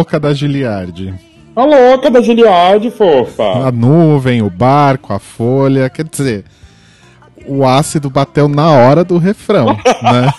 [0.00, 1.14] louca da Giliardi.
[1.54, 3.66] A louca da Giliardi, fofa.
[3.66, 6.44] A nuvem, o barco, a folha, quer dizer,
[7.46, 9.66] o ácido bateu na hora do refrão,
[10.02, 10.32] né?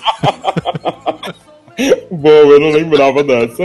[2.12, 3.64] Bom, eu não lembrava dessa.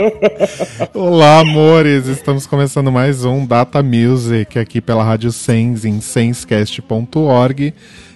[0.93, 2.05] Olá, amores!
[2.05, 7.73] Estamos começando mais um Data Music aqui pela Rádio Sens em senscast.org,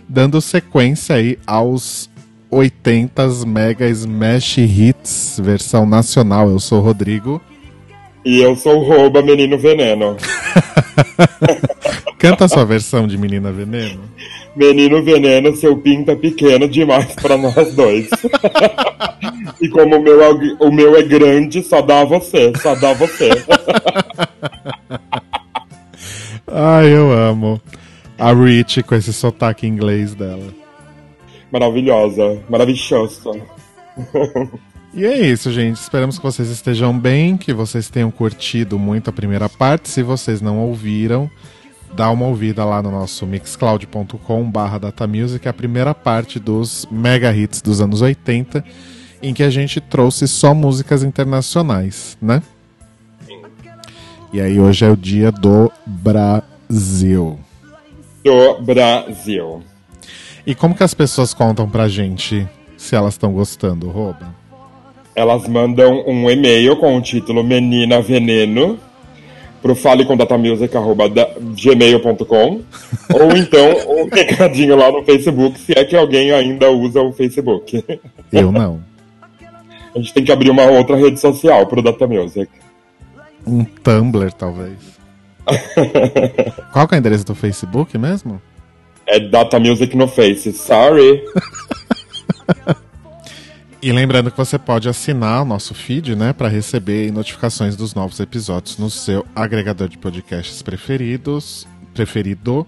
[0.07, 2.09] dando sequência aí aos
[2.49, 6.49] 80 Mega Smash Hits, versão nacional.
[6.49, 7.41] Eu sou o Rodrigo.
[8.23, 10.17] E eu sou o Rouba Menino Veneno.
[12.19, 14.01] Canta a sua versão de Menina Veneno.
[14.55, 18.09] Menino Veneno, seu pinta pequeno demais para nós dois.
[19.59, 20.19] e como o meu,
[20.59, 23.29] o meu é grande, só dá você, só dá você.
[26.47, 27.59] Ai, eu amo.
[28.19, 30.61] A Rich com esse sotaque inglês dela
[31.51, 33.31] maravilhosa, maravilhosa.
[34.93, 35.77] E é isso, gente.
[35.77, 39.89] Esperamos que vocês estejam bem, que vocês tenham curtido muito a primeira parte.
[39.89, 41.31] Se vocês não ouviram,
[41.93, 47.79] dá uma ouvida lá no nosso mixcloud.com/barra datamusic, a primeira parte dos mega hits dos
[47.79, 48.65] anos 80,
[49.21, 52.43] em que a gente trouxe só músicas internacionais, né?
[54.33, 57.39] E aí hoje é o dia do Brasil.
[58.23, 59.63] Do Brasil.
[60.45, 64.40] E como que as pessoas contam pra gente se elas estão gostando, Rouba?
[65.15, 68.79] Elas mandam um e-mail com o título Menina Veneno
[69.61, 72.33] pro faleconDatamusic.gmail.com
[73.13, 77.85] ou então um recadinho lá no Facebook, se é que alguém ainda usa o Facebook.
[78.31, 78.81] Eu não.
[79.93, 82.49] A gente tem que abrir uma outra rede social pro Data Music.
[83.45, 84.77] Um Tumblr, talvez.
[86.71, 88.41] Qual que é o endereço do Facebook mesmo?
[89.05, 90.53] É Data Music no Face.
[90.53, 91.21] Sorry.
[93.81, 98.19] E lembrando que você pode assinar o nosso feed, né, para receber notificações dos novos
[98.19, 102.67] episódios no seu agregador de podcasts preferidos, preferido.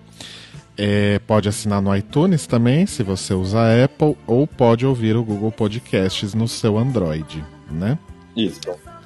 [0.76, 5.52] É, pode assinar no iTunes também, se você usa Apple, ou pode ouvir o Google
[5.52, 8.00] Podcasts no seu Android, né?
[8.36, 8.60] Isso.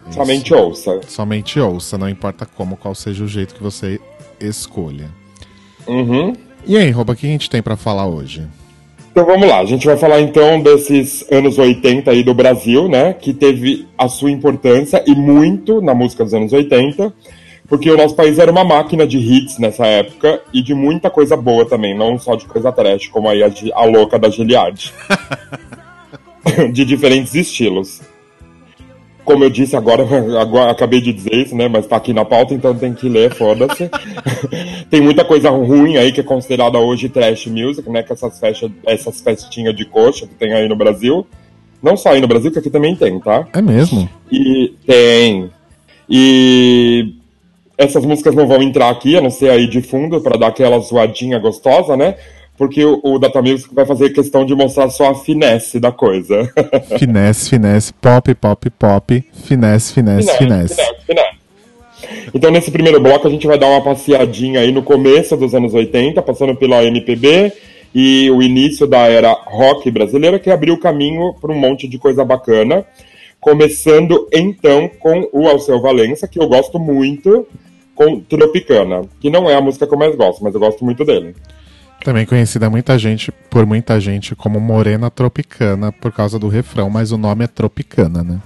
[0.08, 0.14] Isso.
[0.14, 1.02] Somente ouça.
[1.10, 4.00] Somente ouça, não importa como, qual seja o jeito que você
[4.40, 5.10] escolha.
[5.86, 6.34] Uhum.
[6.66, 8.48] E aí, Rouba, o que a gente tem para falar hoje?
[9.18, 13.14] Então vamos lá, a gente vai falar então desses anos 80 aí do Brasil, né?
[13.14, 17.12] Que teve a sua importância e muito na música dos anos 80,
[17.68, 21.36] porque o nosso país era uma máquina de hits nessa época e de muita coisa
[21.36, 24.94] boa também, não só de coisa trash, como aí a, a louca da Giliard.
[26.72, 28.02] de diferentes estilos
[29.28, 30.04] como eu disse agora,
[30.40, 31.68] agora acabei de dizer isso, né?
[31.68, 33.92] Mas tá aqui na pauta, então tem que ler, foda-se.
[34.90, 38.02] tem muita coisa ruim aí que é considerada hoje trash music, né?
[38.02, 41.28] Que essas, festas, essas festinhas de coxa que tem aí no Brasil.
[41.84, 43.46] Não só aí no Brasil, que aqui também tem, tá?
[43.54, 44.10] É mesmo?
[44.32, 45.52] E tem.
[46.10, 47.14] E
[47.78, 50.80] essas músicas não vão entrar aqui, a não ser aí de fundo, para dar aquela
[50.80, 52.16] zoadinha gostosa, né?
[52.58, 56.52] Porque o, o Data Music vai fazer questão de mostrar só a finesse da coisa.
[56.98, 60.38] finesse, finesse, pop, pop, pop, finesse, finesse, finesse.
[60.38, 60.76] finesse.
[60.76, 61.38] finesse, finesse.
[62.34, 65.74] Então, nesse primeiro bloco, a gente vai dar uma passeadinha aí no começo dos anos
[65.74, 67.54] 80, passando pela MPB
[67.94, 71.98] e o início da era rock brasileira, que abriu o caminho para um monte de
[71.98, 72.86] coisa bacana.
[73.40, 77.48] Começando, então, com o Alceu Valença, que eu gosto muito,
[77.96, 81.06] com Tropicana, que não é a música que eu mais gosto, mas eu gosto muito
[81.06, 81.36] dele.
[82.04, 87.12] Também conhecida muita gente, por muita gente como Morena Tropicana por causa do refrão, mas
[87.12, 88.42] o nome é Tropicana, né?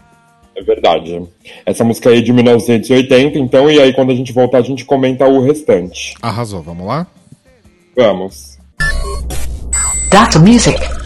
[0.56, 1.22] É verdade.
[1.66, 4.86] Essa música aí é de 1980, então, e aí quando a gente voltar a gente
[4.86, 6.14] comenta o restante.
[6.22, 7.08] Arrasou, vamos lá?
[7.96, 8.58] Vamos.
[10.10, 11.01] Data Music.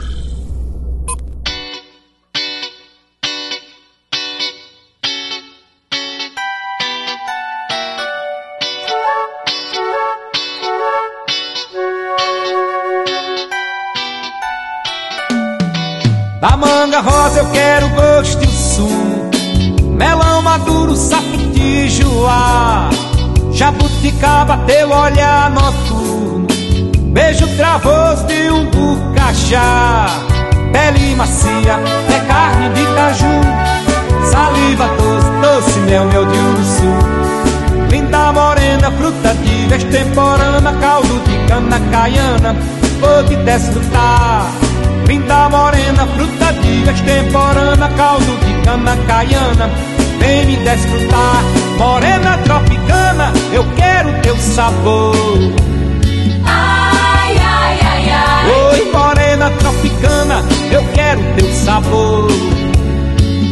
[23.55, 26.45] Jabuticaba, teu olhar noturno
[27.13, 30.07] Beijo travoso de um bucachá
[30.73, 31.79] Pele macia,
[32.13, 34.29] é carne de caju.
[34.29, 41.79] Saliva doce, doce mel, meu de urso Linda morena, fruta de extemporânea Caldo de cana
[41.91, 42.55] caiana,
[43.27, 44.51] te desfrutar.
[45.07, 49.69] Linda morena, fruta de extemporânea, caldo de cana caiana,
[50.19, 51.64] vem me desfrutar.
[51.77, 55.15] Morena tropicana, eu quero teu sabor.
[56.45, 58.51] Ai, ai, ai, ai.
[58.51, 62.31] Oi, morena tropicana, eu quero teu sabor.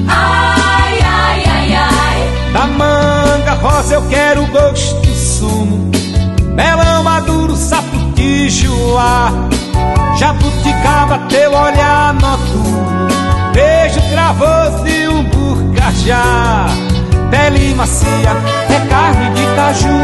[0.08, 2.04] Ai, ai, ai, ai.
[4.10, 5.92] quero gosto e sumo
[6.56, 9.32] Melão maduro, sapo tijuá
[10.18, 13.08] Jabuticaba, teu olhar noturno
[13.54, 16.68] Beijo travoso e um burcajá
[17.34, 18.32] Pele macia,
[18.70, 19.98] é carne de caju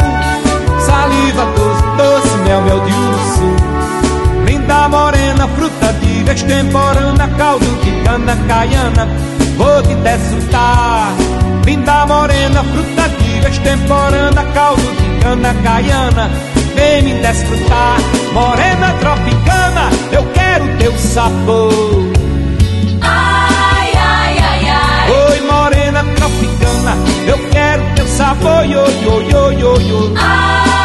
[0.84, 4.44] Saliva doce, doce, mel, mel de urso.
[4.44, 9.06] Linda morena, fruta de extemporânea Caldo de cana caiana,
[9.56, 11.12] vou te desfrutar.
[11.64, 16.28] Linda morena, fruta de extemporânea Caldo de cana caiana,
[16.74, 17.98] vem me desfrutar.
[18.32, 22.10] Morena tropicana, eu quero teu sabor.
[23.02, 25.10] Ai, ai, ai, ai.
[25.10, 26.96] Oi, morena tropicana,
[27.30, 30.14] eu quero teu sabor, yo, yo, yo, yo, yo.
[30.16, 30.79] Ai,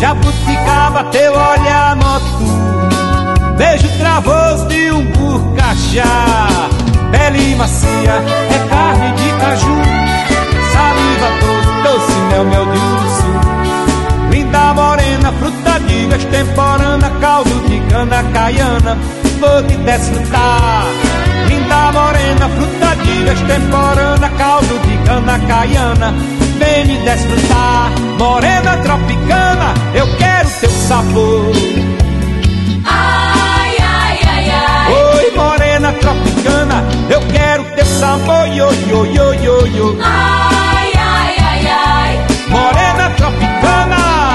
[0.00, 2.88] Jabuticaba, teu olhar noturno.
[3.58, 6.46] Beijo travoso de um burcachá.
[7.10, 8.14] Pele macia,
[8.50, 9.76] é carne de caju.
[10.72, 14.30] Saliva doce, doce, mel, mel de urso.
[14.30, 17.10] Linda morena, fruta de extemporânea.
[17.20, 18.96] Caldo de cana caiana,
[19.38, 20.84] vou te desfrutar.
[21.46, 24.30] Linda morena, fruta de extemporânea.
[24.38, 26.14] Caldo de cana caiana,
[26.60, 27.90] vem me desfrutar.
[28.18, 31.52] Morena tropicana, eu quero teu sabor.
[32.84, 34.92] Ai, ai, ai, ai.
[34.92, 39.98] Oi, morena tropicana, eu quero teu sabor, yo, yo, yo, yo, yo.
[40.02, 42.12] Ai, ai, ai, ai.
[42.48, 44.29] Morena tropicana.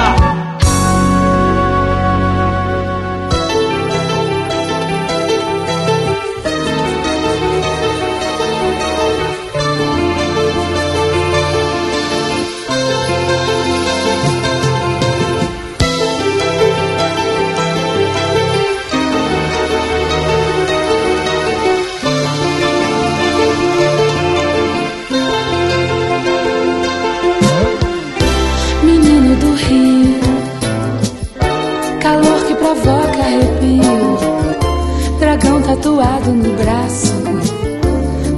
[36.06, 37.14] No braço,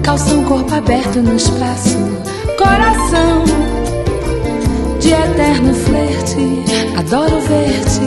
[0.01, 1.97] calção corpo aberto no espaço,
[2.57, 3.43] coração
[4.99, 6.63] de eterno flerte,
[6.97, 7.99] adoro ver-te,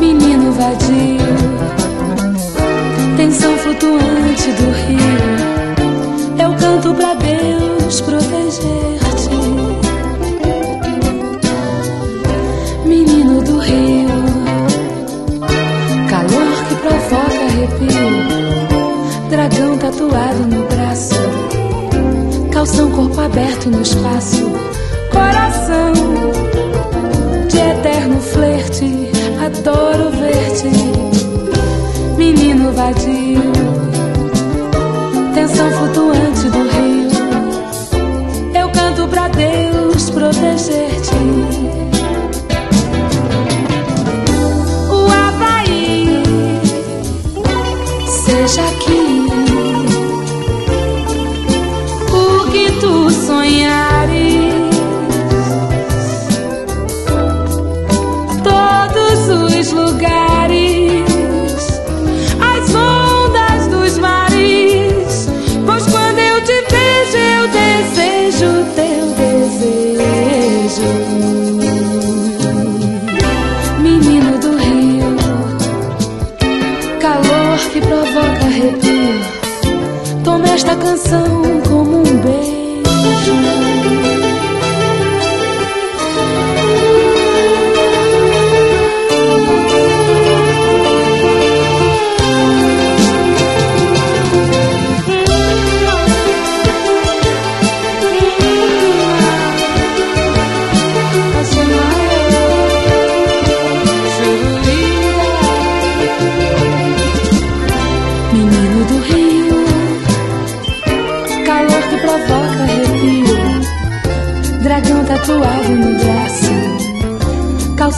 [0.00, 1.18] menino vadio,
[3.16, 8.19] tensão flutuante do rio, eu canto pra Deus proteger-te.
[20.10, 21.14] Tatuado no braço,
[22.52, 24.50] calção corpo aberto no espaço,
[25.12, 25.92] coração
[27.48, 29.10] de eterno flerte,
[29.44, 30.70] adoro ver-te,
[32.16, 33.52] menino vadio,
[35.32, 37.10] tensão flutuante do rio,
[38.60, 41.70] eu canto pra Deus proteger-te.
[48.24, 49.09] seja aqui
[81.00, 81.59] canção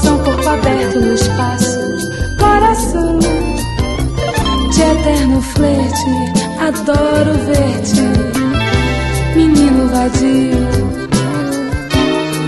[0.03, 1.79] coração, corpo aberto no espaço,
[2.39, 3.19] coração
[4.71, 6.11] de eterno flerte,
[6.61, 8.03] adoro ver-te,
[9.37, 10.69] menino vadio,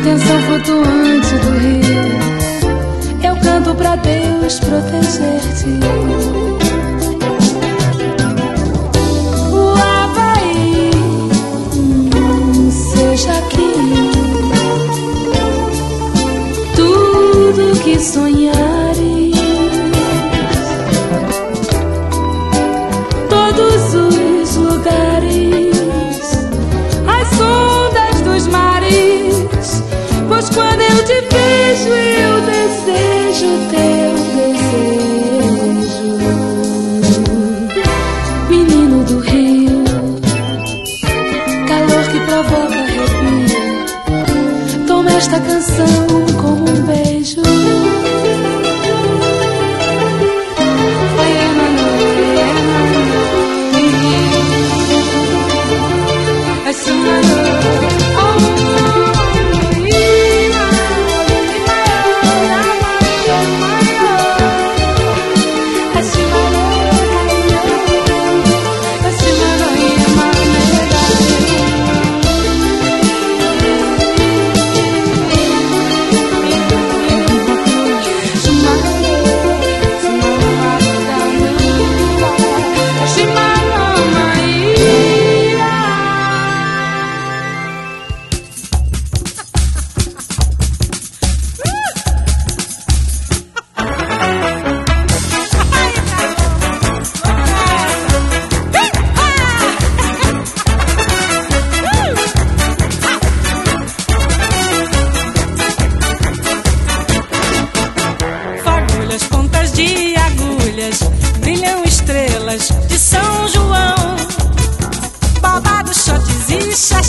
[0.03, 2.05] tensão flutuante do rio.
[3.23, 6.44] Eu canto pra Deus proteger-te.
[18.05, 19.35] sonhares.
[23.31, 25.75] Todos os lugares,
[27.07, 29.83] as ondas dos mares.
[30.29, 36.13] Pois quando eu te vejo, eu desejo teu desejo.
[38.51, 39.85] Menino do rio,
[41.67, 43.55] calor que provoca arrepio.
[44.87, 46.24] Toma esta canção.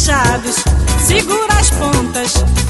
[0.06, 0.64] fechados,
[1.08, 2.65] segura as pontas.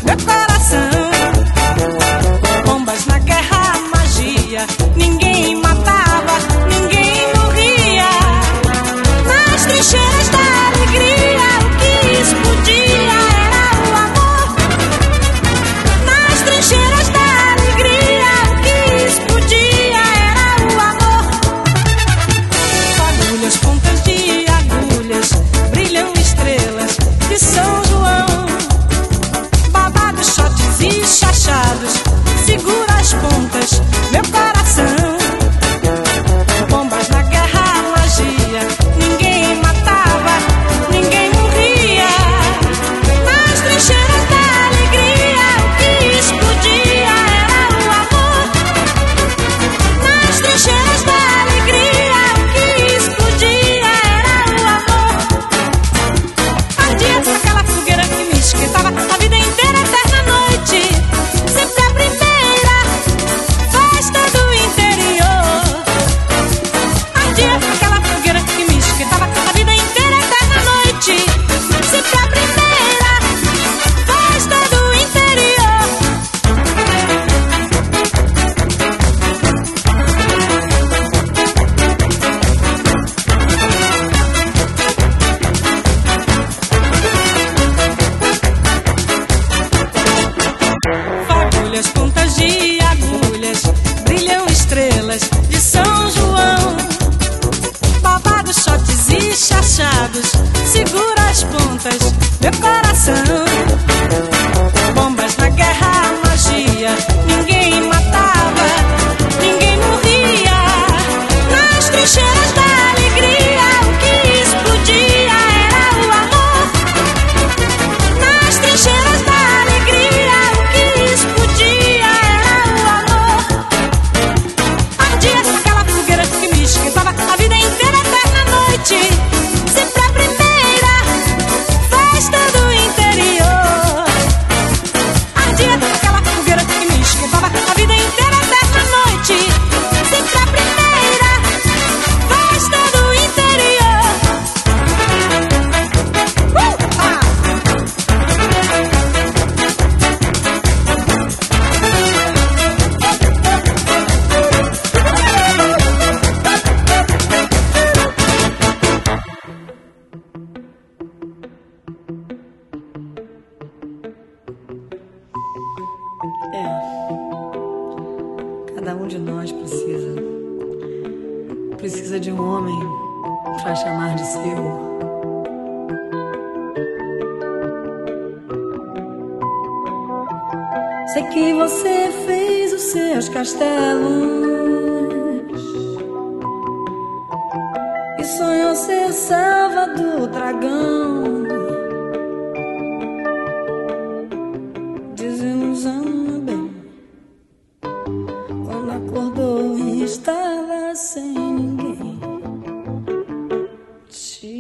[204.09, 204.54] Te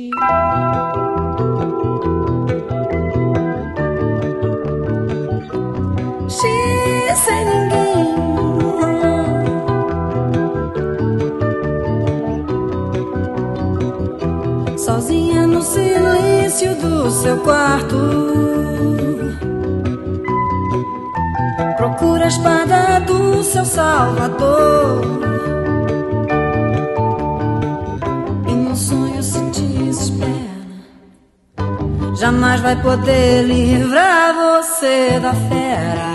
[32.85, 36.14] poder livrar você da fera.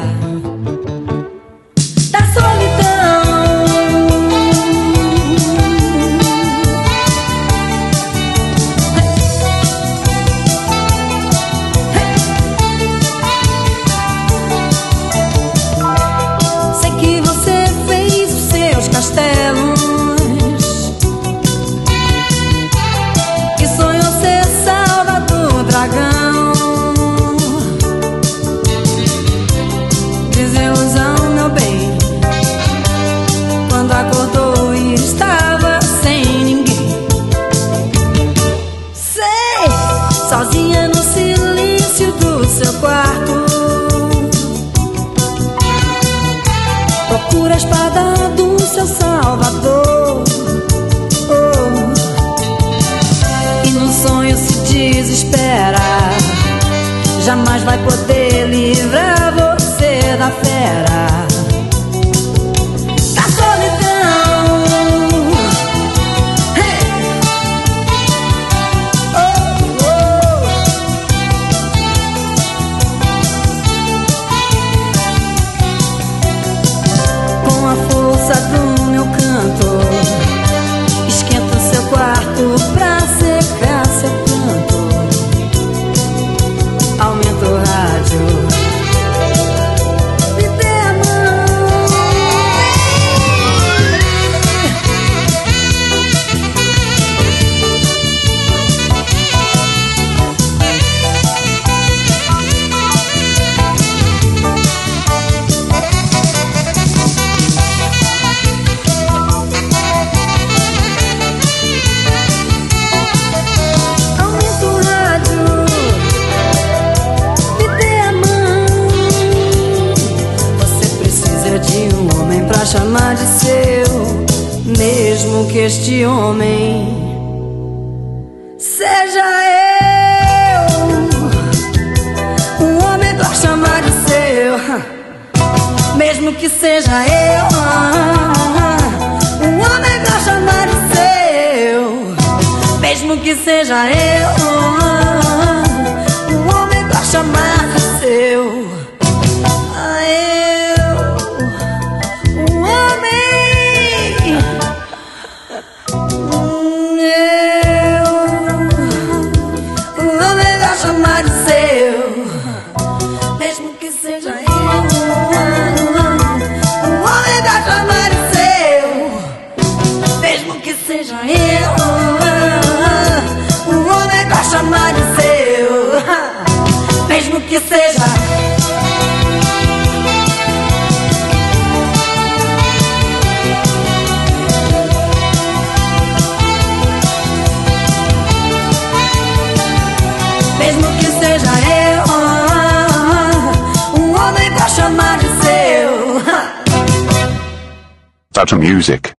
[198.41, 199.13] Data Music.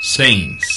[0.00, 0.75] Saints.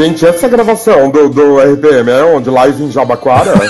[0.00, 2.48] Gente, essa gravação do, do RPM é onde?
[2.48, 3.52] Live em Jabaquara?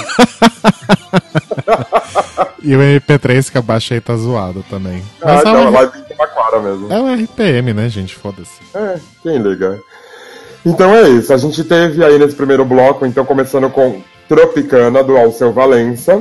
[2.62, 5.02] E o MP3 que eu baixei tá zoado também.
[5.22, 6.92] ah, Mas é, não, um, live em Jabaquara mesmo.
[6.92, 8.14] é um RPM, né, gente?
[8.14, 8.60] Foda-se.
[8.74, 9.80] É, quem liga?
[10.64, 15.16] Então é isso, a gente teve aí nesse primeiro bloco, então começando com Tropicana, do
[15.16, 16.20] Alceu Valença.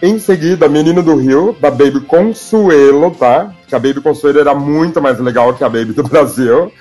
[0.00, 3.52] Em seguida, Menino do Rio, da Baby Consuelo, tá?
[3.66, 6.72] Que a Baby Consuelo era muito mais legal que a Baby do Brasil.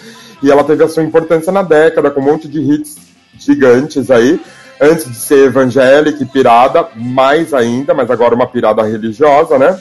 [0.41, 2.97] E ela teve a sua importância na década, com um monte de hits
[3.37, 4.39] gigantes aí.
[4.79, 9.79] Antes de ser evangélica e pirada, mais ainda, mas agora uma pirada religiosa, né?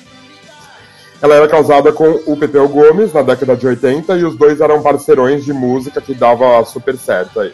[1.23, 4.83] Ela era casada com o Pepeu Gomes na década de 80 e os dois eram
[4.83, 7.53] parceirões de música que dava super certo aí.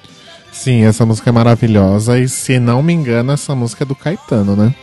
[0.53, 2.19] Sim, essa música é maravilhosa.
[2.19, 4.75] E se não me engano, essa música é do Caetano, né?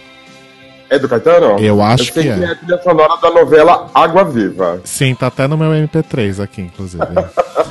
[0.93, 1.57] É do Caetano?
[1.57, 2.45] Eu acho sei que é.
[2.45, 4.79] a trilha sonora da novela Água Viva.
[4.83, 7.03] Sim, tá até no meu MP3 aqui, inclusive.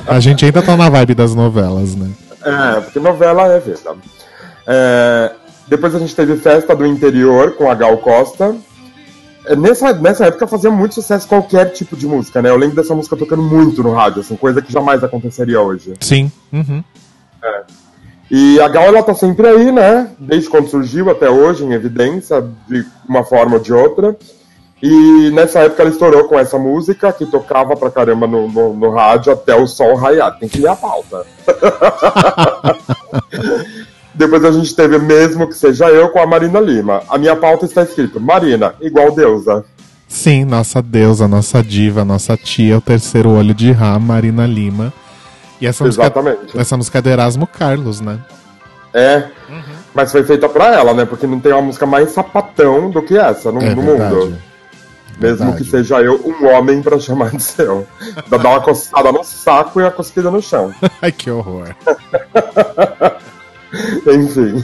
[0.05, 2.11] A gente ainda tá na vibe das novelas, né?
[2.43, 3.79] É, porque novela é vida.
[4.67, 5.31] É,
[5.69, 8.53] depois a gente teve Festa do Interior com a Gal Costa.
[9.45, 12.49] É, Nessa, nessa época fazia muito sucesso qualquer tipo de música, né?
[12.49, 15.93] Eu lembro dessa música tocando muito no rádio, assim, coisa que jamais aconteceria hoje.
[16.01, 16.29] Sim.
[16.51, 16.83] Uhum.
[18.35, 20.09] E a Gal, tá sempre aí, né?
[20.17, 24.17] Desde quando surgiu até hoje, em evidência, de uma forma ou de outra.
[24.81, 28.89] E nessa época ela estourou com essa música, que tocava pra caramba no, no, no
[28.89, 30.35] rádio até o sol raiar.
[30.39, 31.23] Tem que ler a pauta.
[34.15, 37.03] Depois a gente teve Mesmo Que Seja Eu com a Marina Lima.
[37.09, 39.63] A minha pauta está escrito Marina, igual deusa.
[40.07, 44.91] Sim, nossa deusa, nossa diva, nossa tia, o terceiro olho de Rá, Marina Lima.
[45.61, 46.57] E essa música, Exatamente.
[46.59, 48.19] essa música é do Erasmo Carlos, né?
[48.93, 49.23] É,
[49.93, 51.05] mas foi feita pra ela, né?
[51.05, 54.37] Porque não tem uma música mais sapatão do que essa no, É no mundo.
[55.19, 55.57] Mesmo Verdade.
[55.63, 57.87] que seja eu um homem pra chamar de seu.
[58.29, 60.73] Dá dar uma coçada no saco e uma cuspida no chão.
[61.01, 61.75] Ai, que horror.
[64.07, 64.63] Enfim.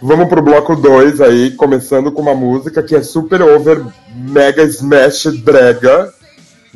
[0.00, 5.26] Vamos pro bloco 2 aí, começando com uma música que é super over, mega smash
[5.42, 6.12] brega,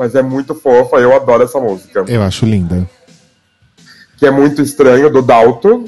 [0.03, 2.05] mas é muito fofa, eu adoro essa música.
[2.09, 2.88] Eu acho linda.
[4.17, 5.85] Que é muito estranho, do Dalto.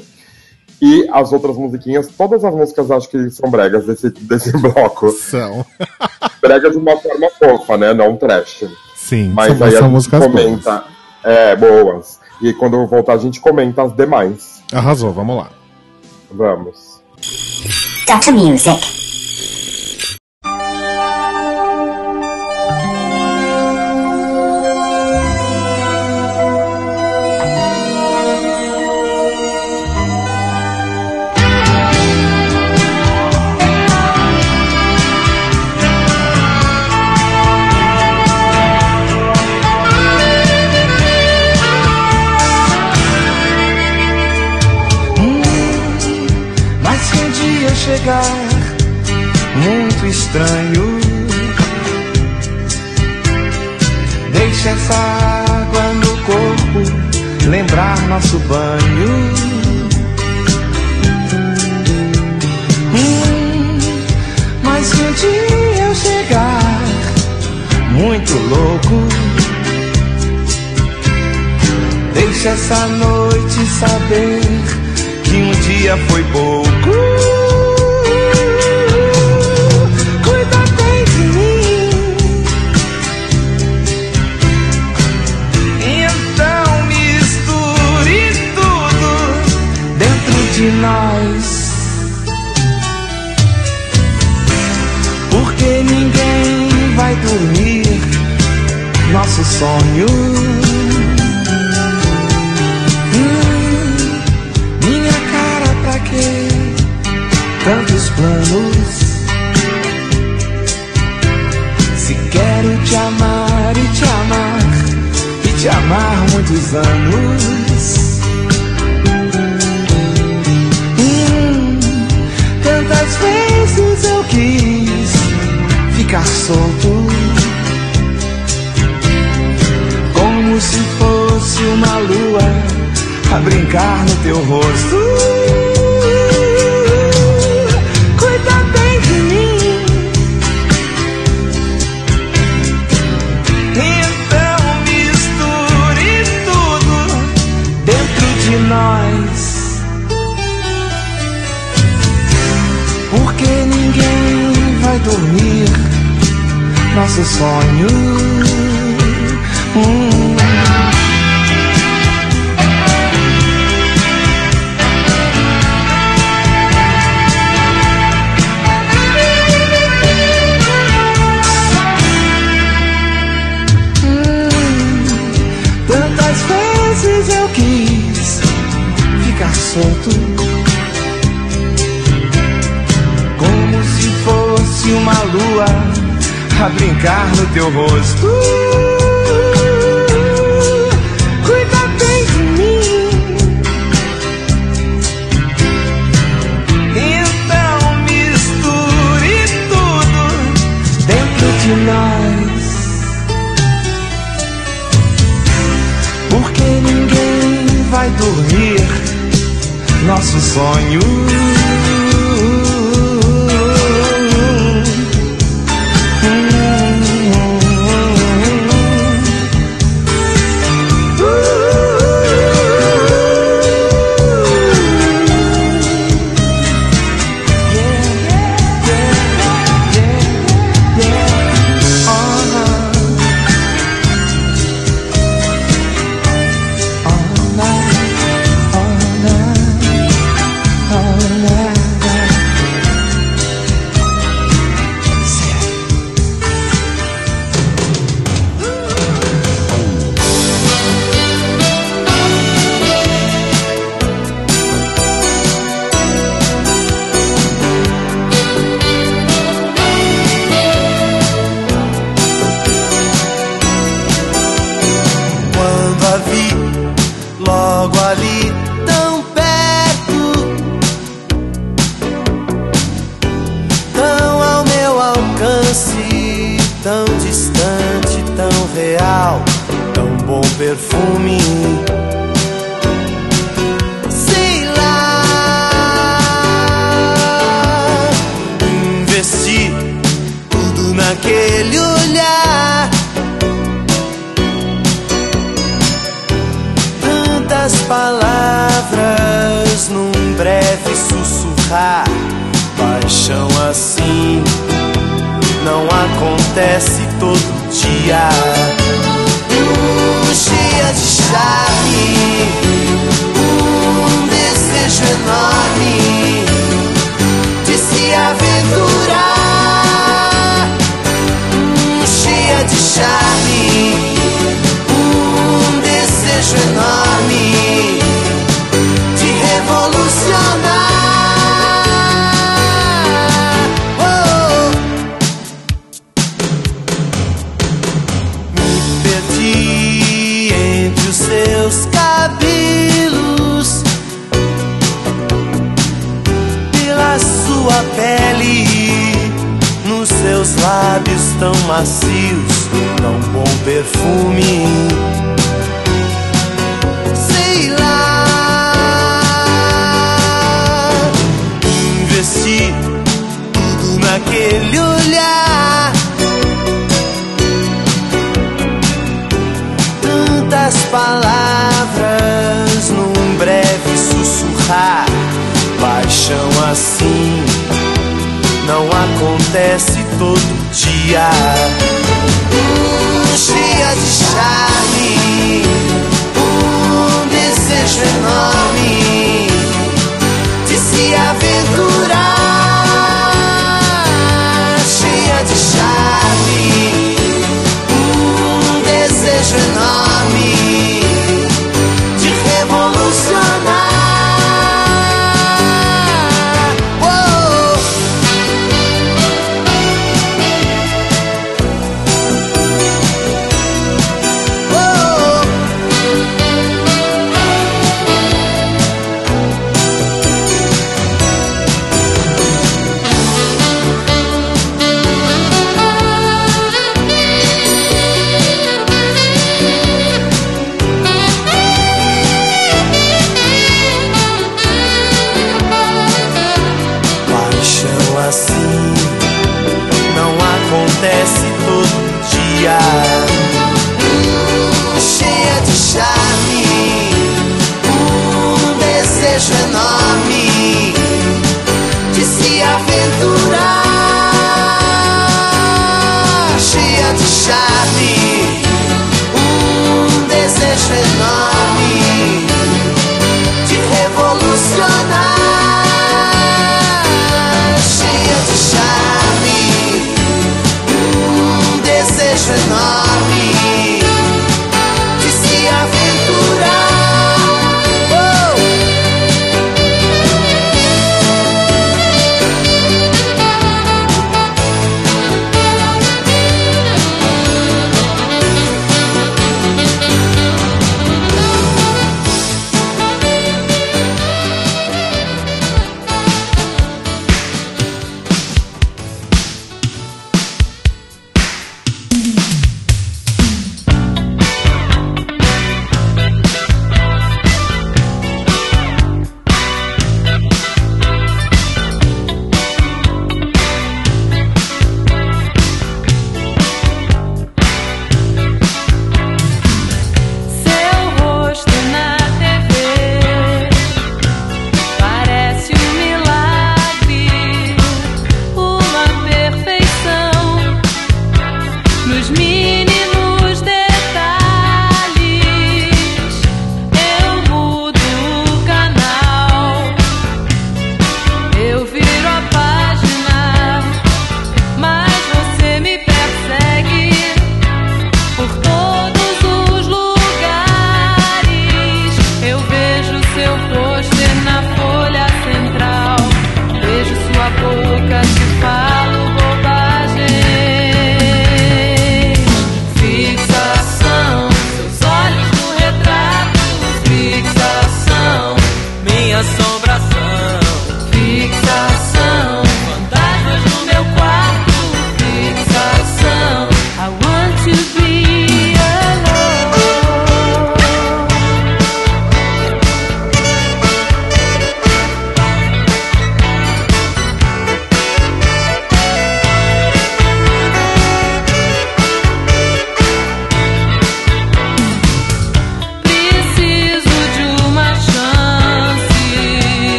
[0.81, 5.11] E as outras musiquinhas, todas as músicas acho que são bregas desse, desse bloco.
[5.11, 5.65] São.
[6.39, 7.93] Brega de uma forma fofa, né?
[7.93, 8.63] Não trash.
[8.95, 10.31] Sim, Mas são, aí a são gente músicas boas.
[10.31, 10.83] comenta.
[11.21, 12.17] É, boas.
[12.41, 14.63] E quando eu voltar, a gente comenta as demais.
[14.71, 15.49] Arrasou, vamos lá.
[16.31, 17.01] Vamos.
[18.07, 19.04] Data Music.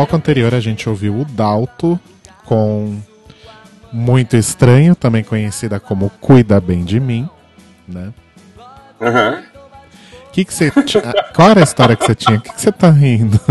[0.00, 2.00] Bloco anterior, a gente ouviu o Dalto
[2.46, 2.98] com
[3.92, 7.28] Muito Estranho, também conhecida como Cuida Bem de Mim,
[7.86, 8.10] né?
[8.98, 9.42] Aham.
[10.32, 12.38] Que que você ah, Qual era a história que você tinha?
[12.38, 13.38] O que, que você tá rindo?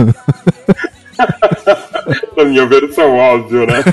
[2.35, 3.83] Da minha versão, óbvio, né?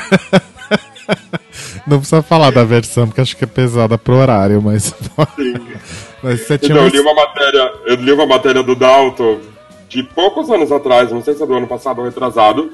[1.86, 4.94] Não precisa falar da versão, porque acho que é pesada pro horário, mas.
[6.22, 6.90] mas você tinha Então, eu uma...
[6.90, 9.40] li uma matéria, eu li uma matéria do Dalton
[9.88, 12.70] de poucos anos atrás, não sei se é do ano passado ou retrasado,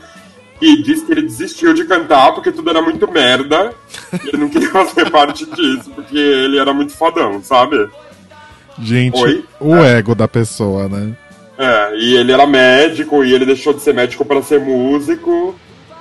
[0.61, 3.73] e disse que ele desistiu de cantar porque tudo era muito merda.
[4.13, 7.89] e ele não queria fazer parte disso, porque ele era muito fodão, sabe?
[8.79, 9.45] Gente, Oi?
[9.61, 11.15] o ego da pessoa, né?
[11.59, 15.55] É, e ele era médico, e ele deixou de ser médico para ser músico.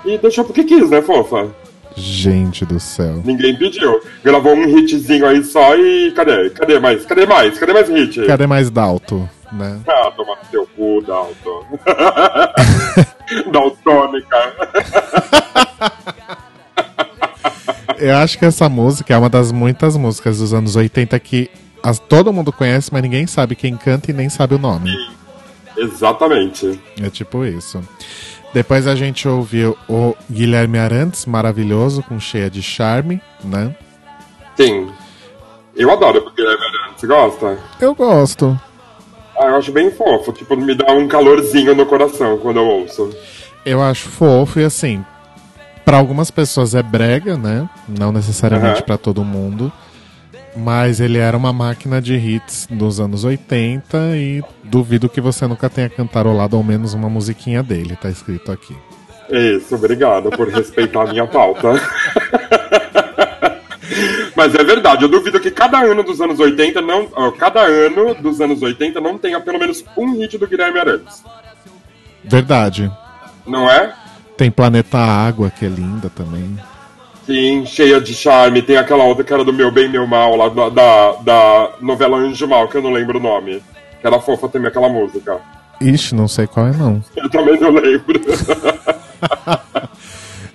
[0.06, 1.50] E deixou porque quis, né, fofa?
[1.96, 3.22] Gente do céu.
[3.24, 4.02] Ninguém pediu.
[4.24, 6.50] Gravou um hitzinho aí só e cadê?
[6.52, 7.06] Cadê mais?
[7.06, 7.60] Cadê mais?
[7.60, 8.26] Cadê mais hit?
[8.26, 9.30] Cadê mais Dalto?
[9.52, 9.80] Né?
[9.88, 11.66] Ah, toma no teu cu, Dalton.
[13.52, 14.38] Daltônica.
[17.98, 21.50] Eu acho que essa música é uma das muitas músicas dos anos 80 que
[21.84, 24.92] as- todo mundo conhece, mas ninguém sabe quem canta e nem sabe o nome.
[25.78, 26.80] Exatamente.
[27.02, 27.82] É tipo isso.
[28.54, 33.74] Depois a gente ouviu o Guilherme Arantes, maravilhoso, com cheia de charme, né?
[34.58, 34.92] Sim.
[35.76, 37.08] Eu adoro o Guilherme Arantes.
[37.08, 37.58] Gosta?
[37.80, 38.60] Eu gosto.
[39.42, 40.32] Ah, eu acho bem fofo.
[40.32, 43.10] Tipo, me dá um calorzinho no coração quando eu ouço.
[43.66, 45.04] Eu acho fofo e assim,
[45.84, 47.68] pra algumas pessoas é brega, né?
[47.88, 48.82] Não necessariamente Aham.
[48.84, 49.72] pra todo mundo.
[50.56, 55.70] Mas ele era uma máquina de hits dos anos 80 e duvido que você nunca
[55.70, 58.76] tenha cantarolado ao menos uma musiquinha dele, tá escrito aqui.
[59.30, 61.70] Isso, obrigado por respeitar a minha pauta.
[64.36, 67.08] Mas é verdade, eu duvido que cada ano dos anos 80 não.
[67.14, 71.24] ó, cada ano dos anos 80 não tenha pelo menos um hit do Guilherme Arantes.
[72.24, 72.92] Verdade.
[73.46, 73.94] Não é?
[74.38, 76.58] Tem Planeta Água, que é linda também.
[77.26, 78.62] Sim, cheia de charme.
[78.62, 82.18] Tem aquela outra que era do Meu Bem Meu Mal, lá da, da, da novela
[82.18, 83.62] Anjo Mal, que eu não lembro o nome.
[84.00, 85.40] Que era fofa também aquela música.
[85.80, 87.04] Ixi, não sei qual é não.
[87.16, 88.20] Eu também não lembro.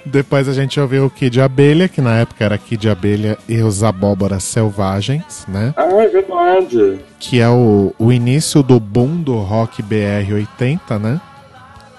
[0.06, 3.82] Depois a gente ouviu o Kid Abelha, que na época era Kid Abelha e os
[3.82, 5.74] Abóboras Selvagens, né?
[5.76, 7.00] ah, é verdade.
[7.18, 11.20] Que é o, o início do boom do rock BR 80, né?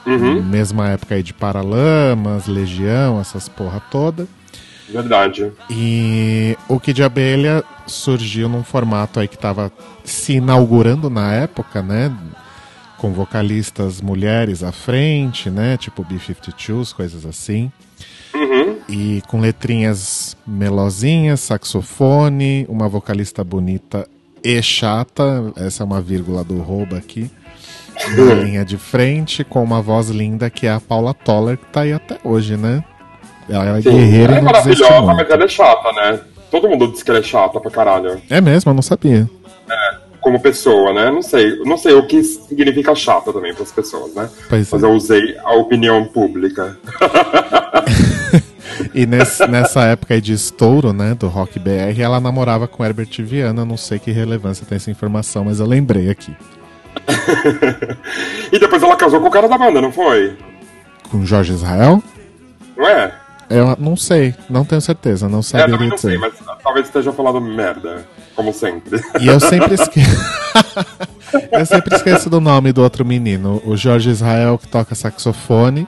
[0.05, 4.25] Uhum, Mesma época aí de Paralamas, Legião, essas porra toda.
[4.87, 5.51] verdade.
[5.69, 9.69] E o Kid Abelha surgiu num formato aí que tava
[10.05, 12.09] se inaugurando na época, né?
[12.97, 15.77] Com vocalistas mulheres à frente, né?
[15.77, 17.71] Tipo B-52s, coisas assim.
[18.33, 18.77] Uhum.
[18.89, 24.07] E com letrinhas melosinhas, saxofone, uma vocalista bonita
[24.43, 25.51] e chata.
[25.55, 27.29] Essa é uma vírgula do rouba aqui.
[28.15, 31.81] Na linha de frente, com uma voz linda que é a Paula Toller, que tá
[31.81, 32.83] aí até hoje, né?
[33.49, 36.19] Ela é Sim, guerreira ela e é não maravilhosa, mas ela é chata, né?
[36.51, 38.21] Todo mundo diz que ela é chata pra caralho.
[38.29, 39.27] É mesmo, eu não sabia.
[40.27, 41.09] Como pessoa, né?
[41.09, 41.57] Não sei.
[41.63, 44.29] Não sei o que significa chata também pras pessoas, né?
[44.49, 44.85] Pois Mas é.
[44.85, 46.77] eu usei a opinião pública.
[48.93, 53.09] E nesse- nessa época aí de estouro, né, do Rock BR, ela namorava com Herbert
[53.19, 53.63] Viana.
[53.65, 56.35] Não sei que relevância tem essa informação, mas eu lembrei aqui.
[58.51, 60.35] E depois ela casou com o cara da banda, não foi?
[61.09, 62.01] Com Jorge Israel?
[62.75, 63.13] Não é?
[63.49, 66.09] Eu não sei, não tenho certeza, não É, saberia também não dizer.
[66.09, 68.05] sei, mas talvez esteja falando merda,
[68.37, 69.01] como sempre.
[69.19, 70.25] E eu sempre esqueço.
[71.51, 75.87] eu sempre esqueço do nome do outro menino, o Jorge Israel que toca saxofone.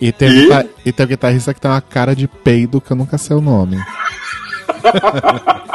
[0.00, 0.42] E tem, o E?
[0.42, 3.36] guitar- e tem o guitarrista que tem uma cara de peido que eu nunca sei
[3.36, 3.78] o nome.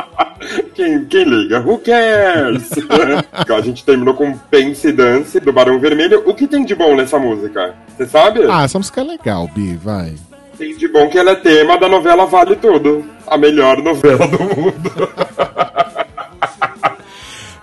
[0.73, 1.59] Quem, quem liga?
[1.59, 2.69] Who cares?
[3.53, 6.23] a gente terminou com Pense Dance do Barão Vermelho.
[6.25, 7.75] O que tem de bom nessa música?
[7.97, 8.45] Você sabe?
[8.49, 10.15] Ah, essa música é legal, Bi, vai.
[10.57, 13.05] Tem de bom que ela é tema da novela Vale Tudo.
[13.27, 15.09] A melhor novela do mundo.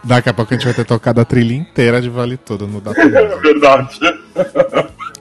[0.07, 2.81] Daqui a pouco a gente vai ter tocado a trilha inteira de Vale Tudo no
[2.81, 3.99] Data É verdade.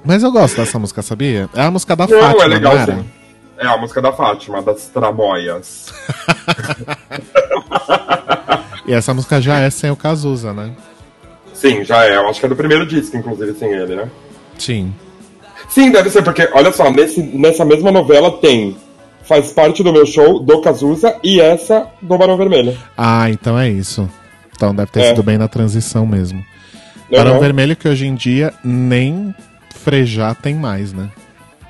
[0.03, 1.49] Mas eu gosto dessa música, sabia?
[1.55, 3.05] É a música da Não, Fátima, é legal não.
[3.57, 5.91] É a música da Fátima, das tramóias.
[8.87, 10.71] E essa música já é sem o Cazuza, né?
[11.53, 12.15] Sim, já é.
[12.15, 14.09] Eu acho que é do primeiro disco, inclusive, sem ele, né?
[14.59, 14.93] Sim.
[15.67, 18.77] Sim, deve ser, porque, olha só, nesse, nessa mesma novela tem
[19.23, 22.77] Faz Parte do Meu Show, do Cazuza, e essa do Barão Vermelho.
[22.95, 24.07] Ah, então é isso.
[24.55, 25.09] Então deve ter É.
[25.09, 26.43] sido bem na transição mesmo.
[27.11, 27.39] Barão Uhum.
[27.39, 29.33] Vermelho que hoje em dia nem
[29.69, 31.09] frejar tem mais, né?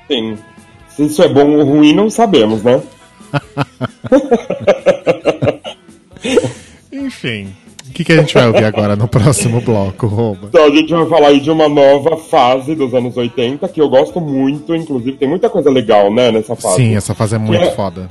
[0.08, 0.36] Sim.
[0.88, 2.80] Se isso é bom ou ruim, não sabemos, né?
[6.92, 7.48] Enfim.
[7.88, 10.48] O que, que a gente vai ouvir agora no próximo bloco, Rouba?
[10.48, 13.88] Então a gente vai falar aí de uma nova fase dos anos 80, que eu
[13.88, 16.76] gosto muito, inclusive tem muita coisa legal, né, nessa fase.
[16.76, 17.70] Sim, essa fase é muito É.
[17.70, 18.08] foda.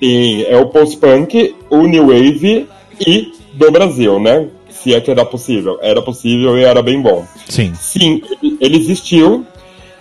[0.00, 2.68] Sim, é o post-punk, o new wave
[3.04, 4.48] e do Brasil, né?
[4.70, 5.78] Se é que era possível.
[5.80, 7.24] Era possível e era bem bom.
[7.48, 7.72] Sim.
[7.74, 8.20] Sim,
[8.60, 9.44] ele- existiu.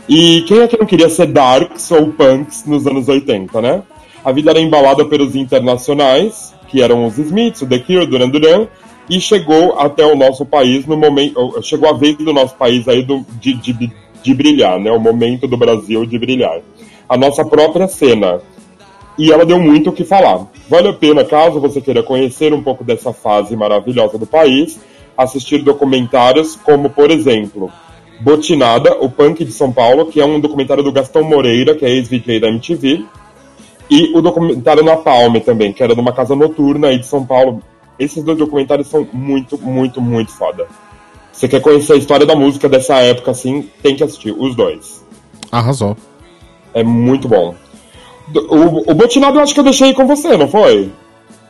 [0.08, 3.82] E quem é que não queria ser darks ou punks nos anos 80, né?
[4.24, 8.68] A vida era embalada pelos internacionais, que eram os Smiths, o The Cure, Duran Duran,
[9.10, 11.40] e chegou até o nosso país no momento.
[11.40, 13.92] ou- Chegou a vez do nosso país aí do, de, de,
[14.24, 14.92] de brilhar, né?
[14.92, 16.60] O momento do Brasil de brilhar.
[17.08, 18.42] A nossa própria cena.
[19.18, 20.46] E ela deu muito o que falar.
[20.70, 24.80] Vale a pena, caso você queira conhecer um pouco dessa fase maravilhosa do país,
[25.18, 27.72] assistir documentários como, por exemplo,
[28.20, 31.90] Botinada, o Punk de São Paulo, que é um documentário do Gastão Moreira, que é
[31.90, 33.06] ex-VJ da MTV,
[33.90, 37.26] e o documentário Na Palme também, que era de uma casa noturna aí de São
[37.26, 37.62] Paulo.
[38.00, 40.68] Esses dois documentários são muito, muito, muito foda.
[41.32, 45.06] Você quer conhecer a história da música dessa época, assim, tem que assistir, os dois.
[45.52, 45.96] Arrasou.
[46.74, 47.56] É muito bom.
[48.34, 50.90] O, o Botinado eu acho que eu deixei com você, não foi?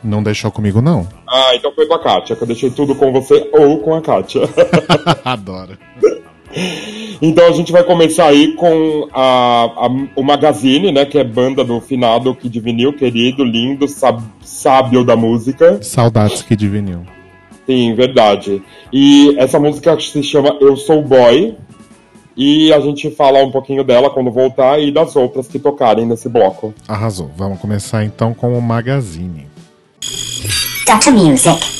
[0.04, 1.06] Não deixou comigo, não.
[1.26, 4.00] Ah, então foi com a Kátia, que eu deixei tudo com você ou com a
[4.02, 4.42] Kátia.
[5.24, 5.76] Adoro.
[7.20, 11.04] Então a gente vai começar aí com a, a- o Magazine, né?
[11.06, 15.78] Que é banda do finado Kid Vinil, querido, lindo, sab- sábio da música.
[15.82, 17.00] Saudades que divinil.
[17.66, 18.62] Sim, verdade.
[18.92, 21.56] E essa música se chama Eu Sou Boy.
[22.36, 26.28] E a gente fala um pouquinho dela quando voltar e das outras que tocarem nesse
[26.28, 26.74] bloco.
[26.86, 27.30] Arrasou.
[27.34, 29.46] Vamos começar então com o Magazine.
[30.86, 31.12] Dr.
[31.12, 31.75] Music.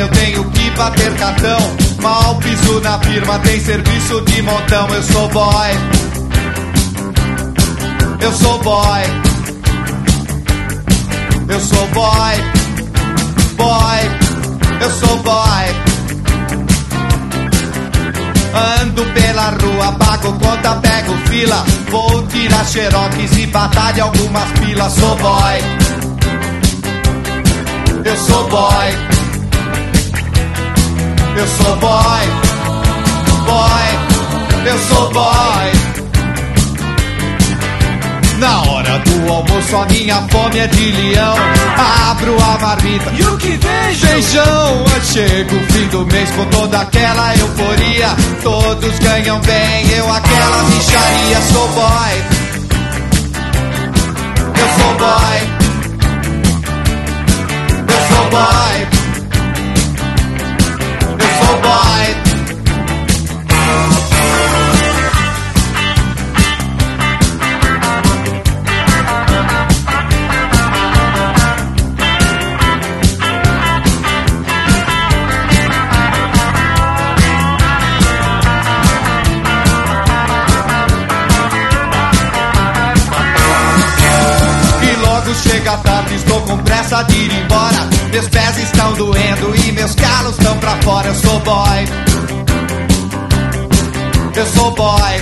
[0.00, 1.58] Eu tenho que bater cartão.
[2.00, 4.88] Mal piso na firma, tem serviço de montão.
[4.88, 5.70] Eu sou boy.
[8.20, 9.02] Eu sou boy.
[11.48, 12.34] Eu sou boy.
[13.56, 14.00] Boy.
[14.80, 15.66] Eu sou boy.
[18.80, 21.64] Ando pela rua, pago conta, pego fila.
[21.90, 24.92] Vou tirar xerox e batalha algumas pilas.
[24.94, 25.58] Sou boy.
[28.02, 29.19] Eu sou boy.
[31.40, 32.26] Eu sou boy.
[33.46, 34.70] Boy.
[34.70, 35.72] Eu sou boy.
[38.38, 41.34] Na hora do almoço a minha fome é de leão
[42.10, 44.06] Abro a marmita e o que vejo?
[44.06, 48.08] Feijão Chega o fim do mês com toda aquela euforia
[48.42, 52.24] Todos ganham bem, eu aquela micharia Sou boy
[54.56, 55.40] Eu sou boy
[57.88, 58.89] Eu sou boy
[85.60, 87.88] chega tarde, estou com pressa de ir embora.
[88.10, 91.08] Meus pés estão doendo e meus calos estão pra fora.
[91.08, 91.88] Eu sou boy.
[94.36, 95.12] Eu sou boy.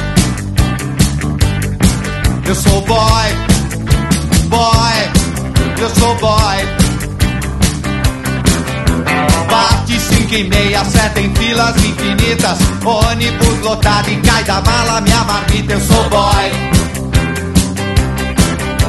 [2.47, 3.29] Eu sou boy.
[4.49, 5.11] Boy.
[5.81, 6.57] Eu sou boy.
[9.51, 12.59] Bate cinco e meia, seta em filas infinitas.
[12.85, 15.73] Ônibus lotado e cai da mala minha marmita.
[15.73, 16.53] Eu sou boy.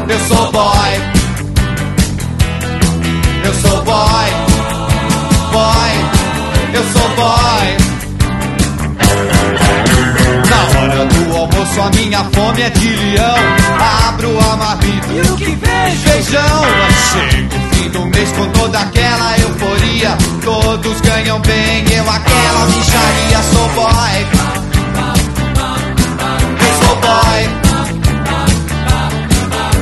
[0.10, 1.18] Eu sou boy.
[3.50, 4.30] Eu sou boy.
[5.52, 5.91] Boy.
[6.72, 7.78] Eu sou boy.
[10.47, 13.36] Na hora do almoço a minha fome é de leão.
[14.08, 15.97] Abro a marmita e o que vejo?
[16.04, 16.62] Feijão.
[17.12, 20.16] Chega o fim do mês com toda aquela euforia.
[20.43, 23.41] Todos ganham bem, eu aquela micharia.
[23.52, 24.28] Sou boy.
[26.62, 27.50] Eu sou boy.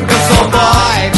[0.07, 1.16] Eu sou boy.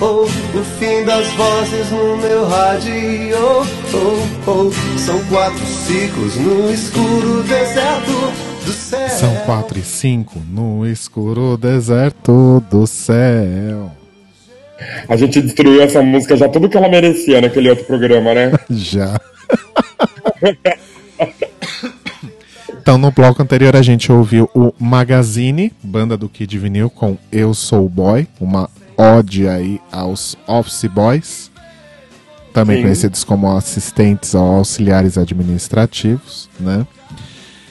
[0.00, 2.92] Oh, o fim das vozes no meu rádio.
[3.36, 8.12] Oh, oh, são quatro ciclos no escuro deserto
[8.64, 9.08] do céu.
[9.08, 13.92] São 4 e 5 no escuro deserto do céu.
[15.08, 18.52] A gente destruiu essa música já tudo que ela merecia naquele outro programa, né?
[18.70, 19.18] Já.
[22.88, 27.52] Então, no bloco anterior, a gente ouviu o Magazine, banda do Kid Vinil, com Eu
[27.52, 31.50] Sou o Boy, uma ode aí aos Office Boys,
[32.50, 32.84] também Sim.
[32.84, 36.86] conhecidos como assistentes ou auxiliares administrativos, né?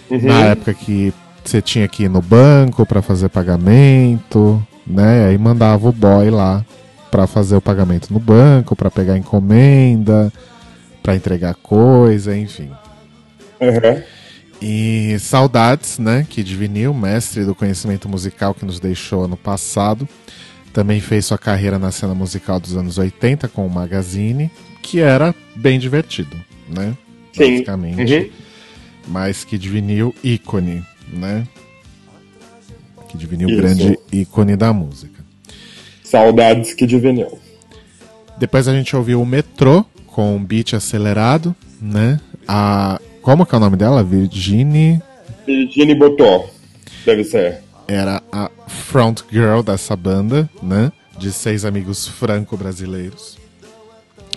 [0.07, 0.21] Uhum.
[0.21, 1.11] Na época que
[1.43, 5.29] você tinha que ir no banco para fazer pagamento, né?
[5.29, 6.63] Aí mandava o boy lá
[7.09, 10.31] para fazer o pagamento no banco, para pegar encomenda,
[11.01, 12.69] para entregar coisa, enfim.
[13.59, 14.16] Uhum.
[14.61, 16.25] E saudades, né?
[16.29, 20.07] Kid Vinil, mestre do conhecimento musical que nos deixou ano passado.
[20.73, 24.51] Também fez sua carreira na cena musical dos anos 80 com o Magazine,
[24.81, 26.35] que era bem divertido,
[26.69, 26.95] né?
[27.33, 27.51] Sim.
[27.53, 28.13] Basicamente.
[28.13, 28.29] Uhum.
[29.07, 31.47] Mas Kid Vinil, ícone, né?
[33.07, 33.57] Kid Vinil, Isso.
[33.57, 35.17] grande ícone da música.
[36.03, 37.37] Saudades que de vinil.
[38.37, 42.19] Depois a gente ouviu o Metrô com um beat acelerado, né?
[42.47, 44.01] A como que é o nome dela?
[44.05, 45.01] Virginie
[45.45, 46.45] Virginie Botó,
[47.05, 47.57] deve ser.
[47.85, 50.93] era a front girl dessa banda, né?
[51.19, 53.37] De seis amigos franco-brasileiros.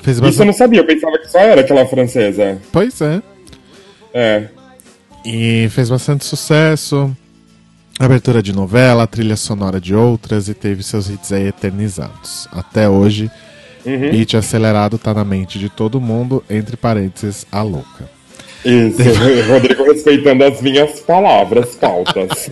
[0.03, 0.47] Fez Isso eu bastante...
[0.49, 2.59] não sabia, eu pensava que só era aquela francesa.
[2.73, 3.23] Pois é.
[4.13, 4.49] É.
[5.25, 7.17] E fez bastante sucesso.
[7.97, 12.49] Abertura de novela, trilha sonora de outras e teve seus hits aí eternizados.
[12.51, 13.31] Até hoje,
[13.87, 14.11] Uhum.
[14.11, 18.19] beat acelerado tá na mente de todo mundo, entre parênteses, a louca.
[18.65, 19.03] Isso,
[19.49, 22.51] Rodrigo respeitando as minhas palavras, pautas.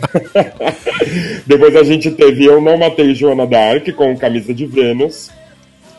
[1.47, 5.31] Depois a gente teve Eu Não Matei Joana Dark com Camisa de Vênus.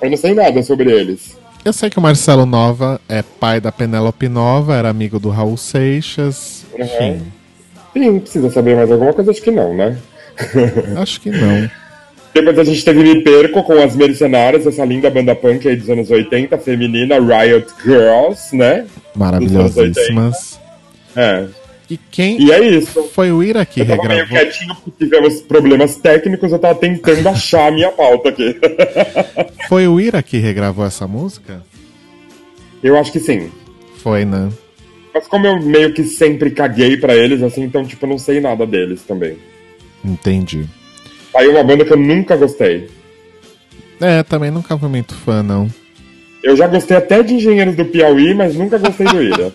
[0.02, 1.38] Eu não sei nada sobre eles.
[1.64, 5.58] Eu sei que o Marcelo Nova é pai da Penélope Nova, era amigo do Raul
[5.58, 6.66] Seixas.
[6.78, 7.22] Enfim,
[7.94, 9.32] Sim, precisa saber mais alguma coisa?
[9.32, 9.98] Acho que não, né?
[10.98, 11.70] acho que não.
[12.34, 15.90] Depois a gente teve Me Perco com as Mercenárias, essa linda banda punk aí dos
[15.90, 18.86] anos 80, feminina, Riot Girls, né?
[19.16, 20.60] Maravilhosíssimas.
[21.16, 21.48] É.
[21.90, 23.02] E quem E é isso.
[23.16, 24.38] foi o Ira que Eu tava meio regravou?
[24.52, 28.56] quietinho porque tivemos problemas técnicos, eu tava tentando achar a minha pauta aqui.
[29.68, 31.64] Foi o Ira que regravou essa música?
[32.84, 33.50] Eu acho que sim.
[33.98, 34.50] Foi, né?
[35.14, 38.40] Mas como eu meio que sempre caguei pra eles, assim, então, tipo, eu não sei
[38.40, 39.38] nada deles também.
[40.06, 40.66] Entendi.
[41.36, 42.90] Aí uma banda que eu nunca gostei.
[44.02, 45.70] É, também nunca fui muito fã, não.
[46.42, 49.50] Eu já gostei até de Engenheiros do Piauí, mas nunca gostei do Ira.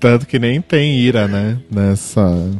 [0.00, 1.58] Tanto que nem tem Ira, né?
[1.70, 2.50] Nessa,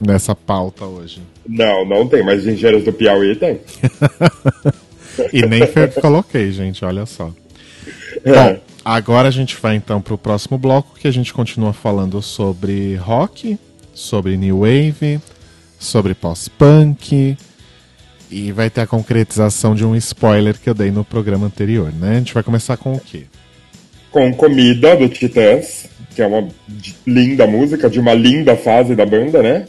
[0.00, 1.20] nessa pauta hoje.
[1.46, 3.60] não, não tem, mas Engenheiros do Piauí tem.
[5.32, 7.32] E nem foi eu que coloquei, gente, olha só.
[8.24, 8.32] É.
[8.32, 12.96] Bom, agora a gente vai então pro próximo bloco que a gente continua falando sobre
[12.96, 13.58] rock,
[13.96, 15.18] sobre New Wave,
[15.78, 17.36] sobre pós-punk.
[18.30, 22.10] E vai ter a concretização de um spoiler que eu dei no programa anterior, né?
[22.10, 23.22] A gente vai começar com o quê?
[24.10, 26.48] Com Comida, do Titãs, que é uma
[27.06, 29.66] linda música, de uma linda fase da banda, né?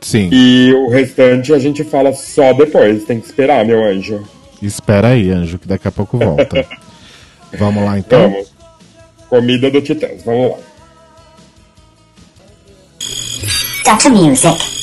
[0.00, 0.30] Sim.
[0.32, 4.22] E o restante a gente fala só depois, tem que esperar, meu anjo.
[4.62, 6.66] Espera aí, anjo, que daqui a pouco volta.
[7.56, 8.30] vamos lá então?
[8.30, 8.52] Vamos.
[9.28, 10.67] Comida do Titãs, vamos lá.
[13.88, 14.77] stutter music.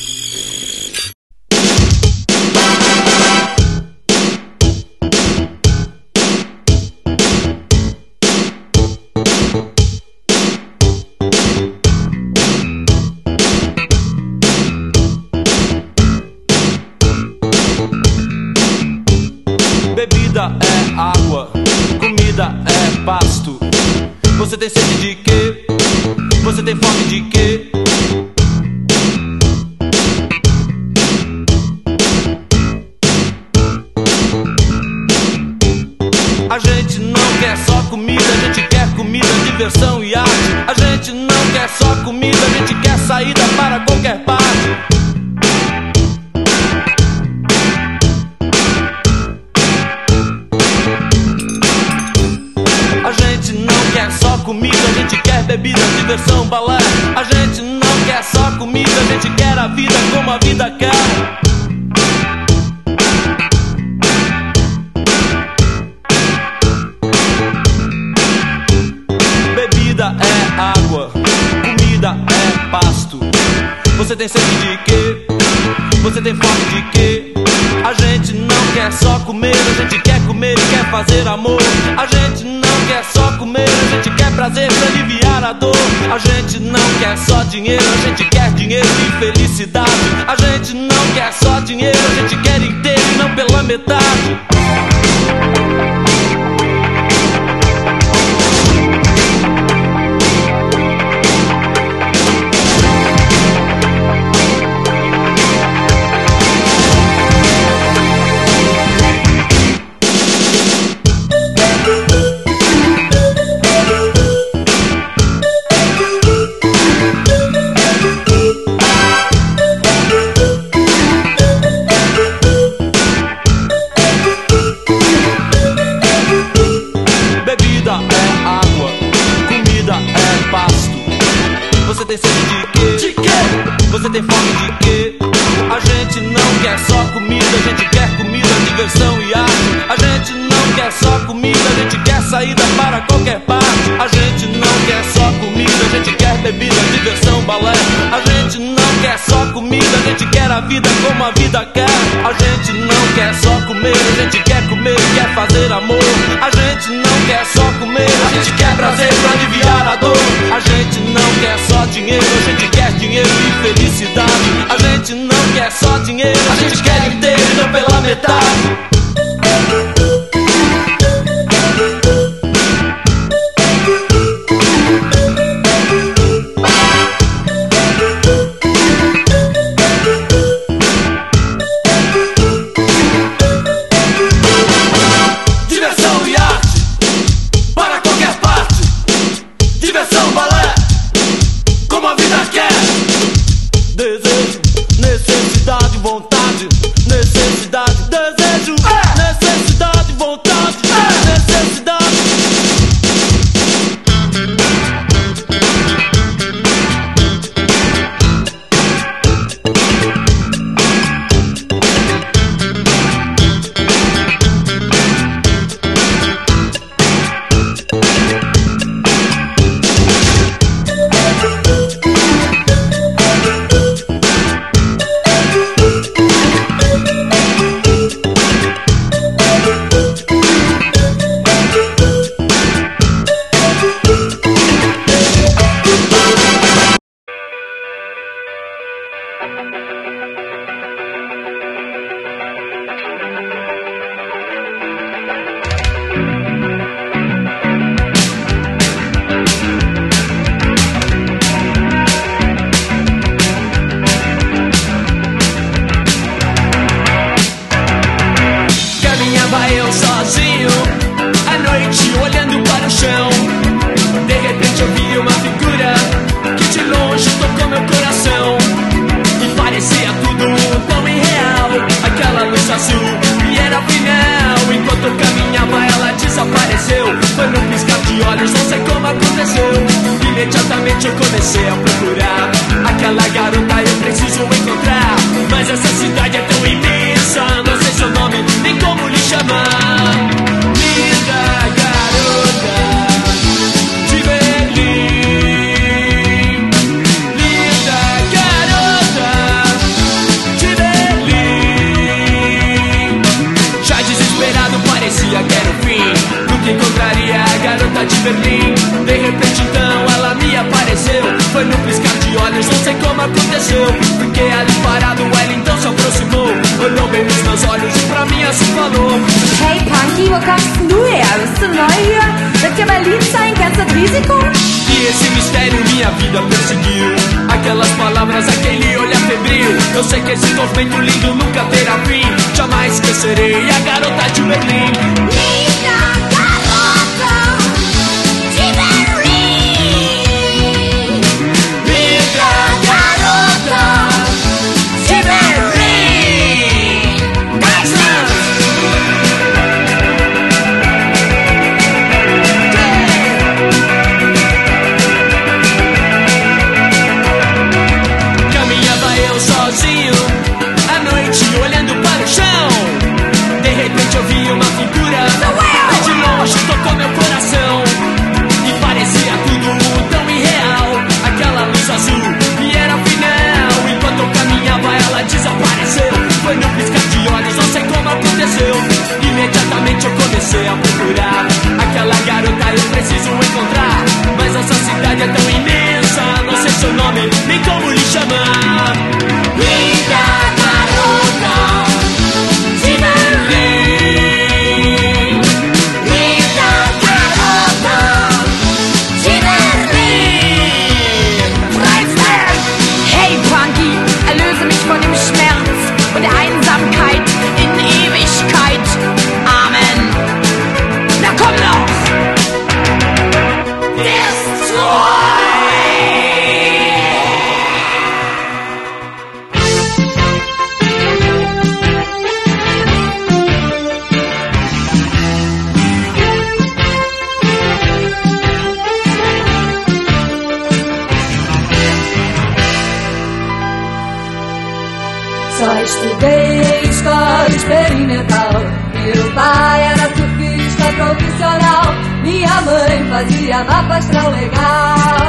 [443.95, 445.27] mapa astral legal.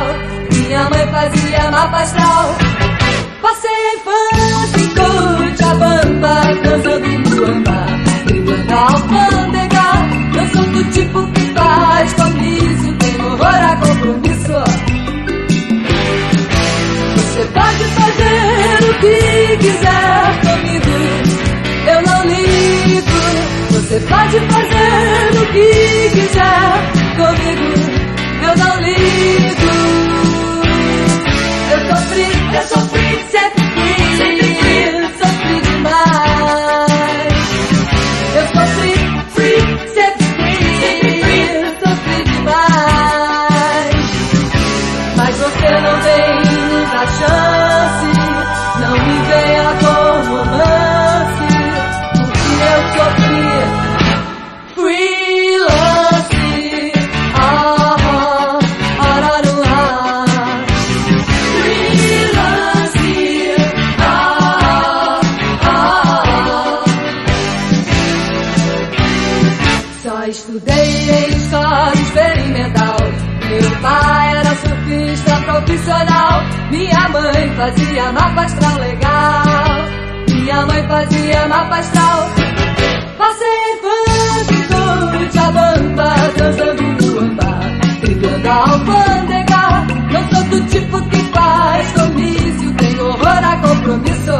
[0.50, 2.56] Minha mãe fazia mapa astral.
[3.42, 6.34] Passei a infância em Cochabamba,
[6.64, 7.86] dançando muamba,
[8.26, 9.86] driblando a alfândega.
[10.36, 14.58] Eu sou do tipo que faz comício, tem horror a compromisso.
[17.14, 20.94] Você pode fazer o que quiser comigo,
[21.86, 23.16] eu não ligo.
[23.70, 26.72] Você pode fazer o que quiser
[27.16, 27.95] comigo
[28.56, 29.66] mas não ligo.
[31.72, 32.95] Eu sofri, eu sofri.
[77.66, 79.42] fazia mapa astral legal.
[80.28, 82.30] Minha mãe fazia mapa astral.
[83.18, 87.60] Passei banco de abamba, dançando muamba,
[88.00, 89.86] trilhando a alfândega.
[90.12, 94.36] Não sou do tipo que faz comício, tem horror a compromisso.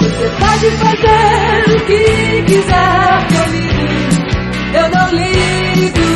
[0.00, 4.26] Você pode fazer o que quiser comigo,
[4.74, 6.06] eu não ligo.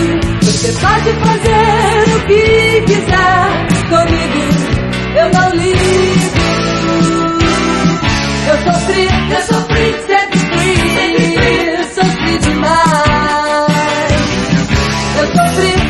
[0.42, 4.38] Você pode fazer o que quiser comigo,
[5.16, 5.80] eu não ligo.
[8.48, 13.70] Eu sofri, eu sofri, sempre é fui, sempre fui, eu sofri demais.
[15.18, 15.89] Eu sofri.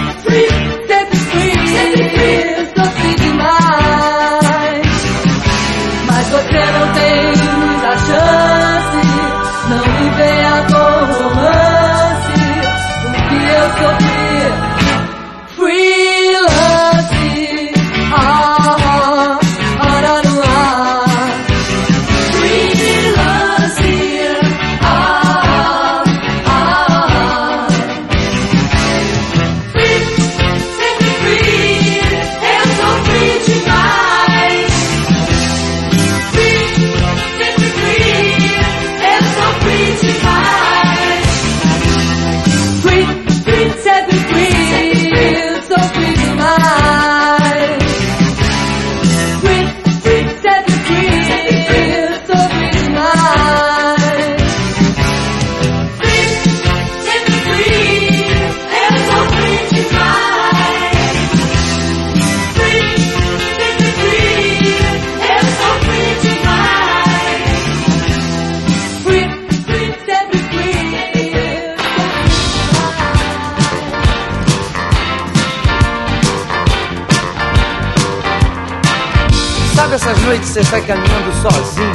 [79.91, 81.91] Sabe essas noites você sai caminhando sozinho,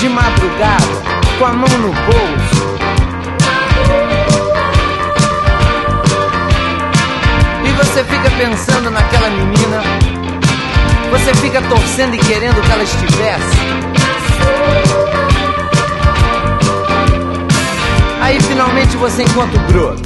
[0.00, 0.82] de madrugada,
[1.38, 2.78] com a mão no bolso?
[7.62, 9.82] E você fica pensando naquela menina,
[11.10, 13.58] você fica torcendo e querendo que ela estivesse.
[18.22, 20.02] Aí finalmente você encontra o broto.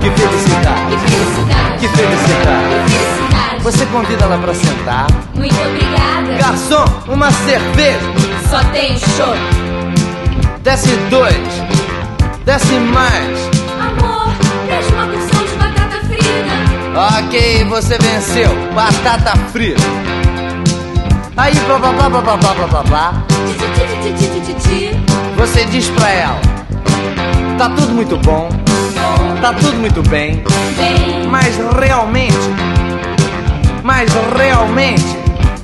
[0.00, 0.90] Que felicidade!
[0.90, 1.78] Que felicidade!
[1.80, 2.84] Que felicidade!
[2.84, 3.33] Que felicidade!
[3.64, 5.06] Você convida ela pra sentar.
[5.34, 6.34] Muito obrigada.
[6.38, 7.98] Garçom, uma cerveja.
[8.50, 9.34] Só tem show.
[10.62, 11.34] Desce dois.
[12.44, 13.38] Desce mais.
[13.80, 14.34] Amor,
[14.66, 17.26] traz uma porção de batata frita.
[17.26, 18.50] Ok, você venceu.
[18.74, 19.82] Batata frita.
[21.34, 23.14] Aí, papapá, papapá, papapá.
[25.38, 26.40] Você diz pra ela:
[27.56, 28.50] Tá tudo muito bom.
[29.40, 30.44] Tá tudo muito bem.
[30.76, 31.26] bem.
[31.30, 32.73] Mas realmente
[33.84, 35.04] mas realmente,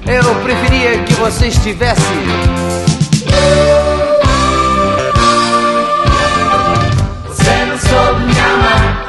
[0.07, 2.03] eu preferia que você estivesse.
[7.27, 9.07] você não soube me amar!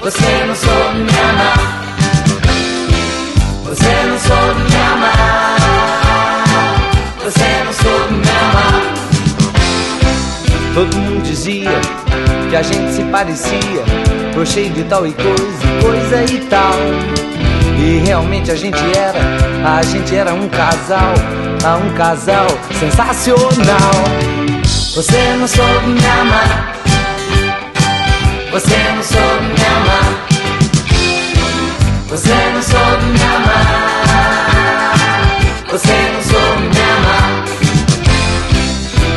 [0.00, 1.58] Você não soube me amar!
[3.66, 5.56] Você não soube me amar!
[7.22, 8.82] Você não soube me amar!
[10.74, 11.70] Todo mundo dizia
[12.50, 13.84] que a gente se parecia,
[14.34, 17.27] tô cheio de tal e coisa, coisa e tal.
[17.78, 19.20] E realmente a gente era,
[19.64, 21.14] a gente era um casal,
[21.76, 22.46] um casal
[22.78, 23.38] sensacional.
[24.96, 26.74] Você não soube me amar,
[28.50, 30.26] você não soube me amar,
[32.08, 33.74] você não soube me amar,
[35.70, 37.44] você não soube me amar.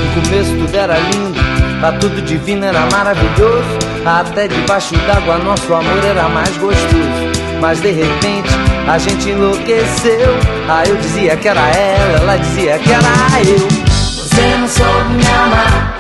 [0.06, 1.40] No começo tudo era lindo,
[1.82, 3.80] tá tudo divino, era maravilhoso.
[4.06, 7.21] Até debaixo d'água nosso amor era mais gostoso.
[7.62, 8.50] Mas de repente
[8.88, 10.36] a gente enlouqueceu.
[10.68, 13.08] Aí eu dizia que era ela, ela dizia que era
[13.48, 13.68] eu.
[13.70, 15.98] Você não soube me amar.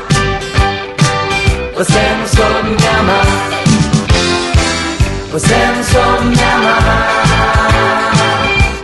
[1.75, 3.25] Você não soube me amar.
[5.31, 8.11] Você não soube me amar.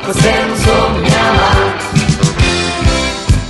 [0.05, 1.77] Você não soube me amar.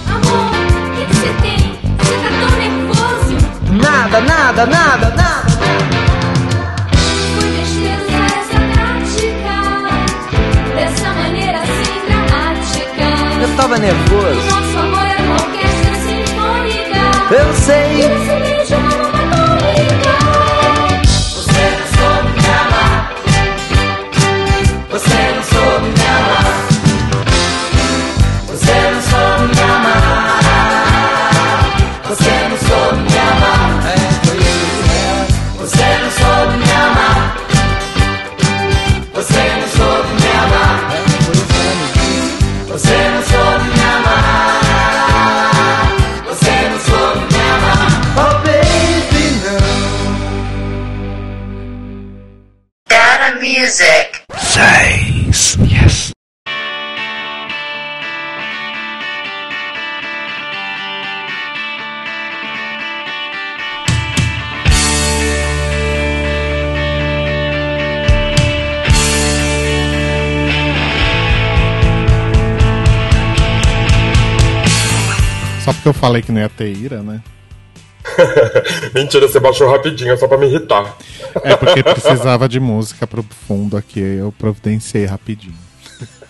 [0.10, 1.80] Amor, o que que você tem?
[2.00, 3.36] Você tá tão nervoso!
[3.72, 5.37] Nada, nada, nada, nada.
[13.42, 14.36] Eu tava nervoso.
[14.50, 18.00] nosso amor é uma orquestra sinfônica Eu sei.
[18.00, 18.47] Esse beijo
[75.68, 77.22] Só porque eu falei que não ia ter ira, né?
[78.96, 80.96] Mentira, você baixou rapidinho, só pra me irritar.
[81.44, 85.58] É porque precisava de música pro fundo aqui, eu providenciei rapidinho.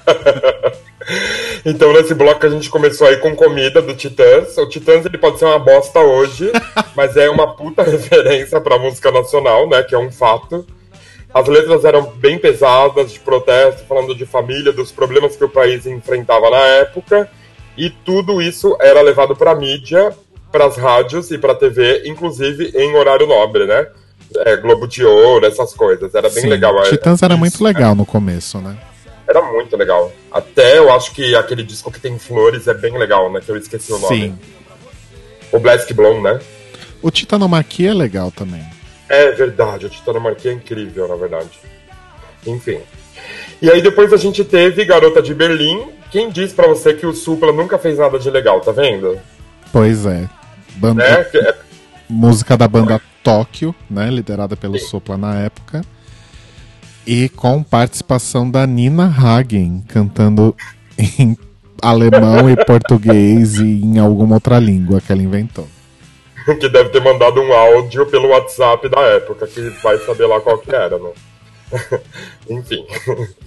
[1.66, 4.58] Então, nesse bloco a gente começou aí com comida do Titãs.
[4.58, 6.52] O Titãs ele pode ser uma bosta hoje,
[6.96, 9.84] mas é uma puta referência pra música nacional, né?
[9.84, 10.68] Que é um fato.
[11.34, 15.86] As letras eram bem pesadas, de protesto, falando de família, dos problemas que o país
[15.86, 17.30] enfrentava na época.
[17.78, 20.12] E tudo isso era levado pra mídia,
[20.52, 23.88] pras rádios e pra TV, inclusive em horário nobre, né?
[24.38, 26.14] É, Globo de Ouro, essas coisas.
[26.14, 26.82] Era bem Sim, legal.
[26.84, 28.78] Titãs era muito legal no começo, né?
[29.28, 30.12] Era muito legal.
[30.32, 33.42] Até eu acho que aquele disco que tem flores é bem legal, né?
[33.42, 34.18] Que eu esqueci o nome.
[34.18, 34.40] Sim.
[35.52, 36.40] O Black Blonde, né?
[37.02, 38.66] O Titanomaquia é legal também.
[39.10, 41.50] É verdade, o Titanomaquia é incrível, na verdade.
[42.46, 42.80] Enfim.
[43.62, 45.97] E aí depois a gente teve Garota de Berlim.
[46.12, 49.20] Quem diz pra você que o Supla nunca fez nada de legal, tá vendo?
[49.72, 50.28] Pois é.
[50.76, 51.26] Banda, Né?
[51.34, 51.56] É-
[52.10, 54.10] Música da banda Tóquio, né?
[54.10, 55.82] Liderada pelo Sopla na época.
[57.06, 60.56] E com participação da Nina Hagen, cantando
[60.98, 61.38] em
[61.82, 65.68] alemão e português e em alguma outra língua que ela inventou.
[66.60, 70.58] que deve ter mandado um áudio pelo WhatsApp da época, que vai saber lá qual
[70.60, 71.10] que era, né?
[72.50, 72.86] Enfim.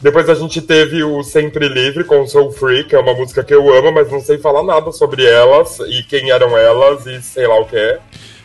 [0.00, 3.52] Depois a gente teve o Sempre Livre com Soul Free, que é uma música que
[3.52, 7.46] eu amo, mas não sei falar nada sobre elas e quem eram elas e sei
[7.46, 7.98] lá o que é.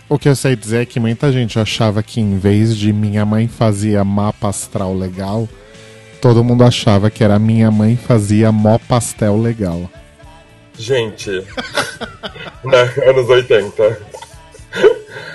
[0.09, 3.25] O que eu sei dizer é que muita gente achava que em vez de minha
[3.25, 5.47] mãe fazia mapa astral legal,
[6.21, 9.89] todo mundo achava que era minha mãe fazia mó pastel legal.
[10.77, 11.29] Gente,
[12.65, 13.99] né, anos 80.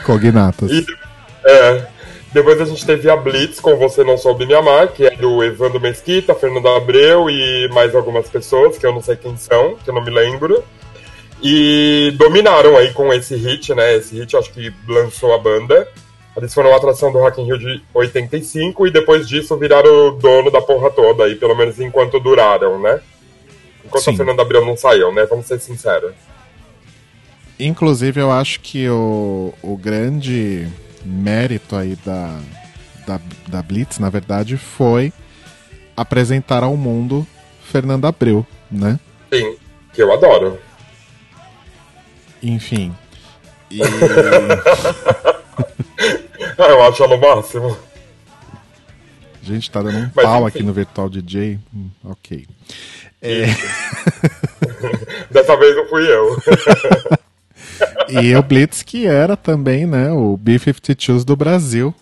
[0.04, 0.70] Cognatas.
[0.70, 0.86] E,
[1.44, 1.86] é,
[2.38, 5.42] depois a gente teve a Blitz com Você Não Soube Me Amar, que é do
[5.42, 9.90] Evandro Mesquita, Fernando Abreu e mais algumas pessoas, que eu não sei quem são, que
[9.90, 10.62] eu não me lembro.
[11.42, 13.96] E dominaram aí com esse hit, né?
[13.96, 15.88] Esse hit acho que lançou a banda.
[16.36, 20.10] Eles foram a atração do Rock in Rio de 85 e depois disso viraram o
[20.12, 23.00] dono da porra toda aí, pelo menos enquanto duraram, né?
[23.84, 24.12] Enquanto Sim.
[24.12, 25.26] a Fernanda Abreu não saiu, né?
[25.26, 26.12] Vamos ser sinceros.
[27.58, 30.68] Inclusive, eu acho que o, o grande
[31.08, 32.38] mérito aí da,
[33.06, 35.12] da, da Blitz, na verdade, foi
[35.96, 37.26] apresentar ao mundo
[37.64, 38.98] Fernanda Abreu, né?
[39.32, 39.56] Sim,
[39.92, 40.58] que eu adoro.
[42.42, 42.94] Enfim.
[43.70, 43.80] E...
[46.60, 47.76] Ah, eu acho ela o máximo.
[49.42, 50.48] Gente, tá dando um Mas, pau enfim.
[50.48, 51.58] aqui no Virtual DJ.
[51.72, 52.46] Hum, ok.
[53.22, 53.46] É,
[55.30, 56.36] Dessa vez não fui eu.
[58.08, 61.94] e o Blitz, que era também, né, o B-52s do Brasil,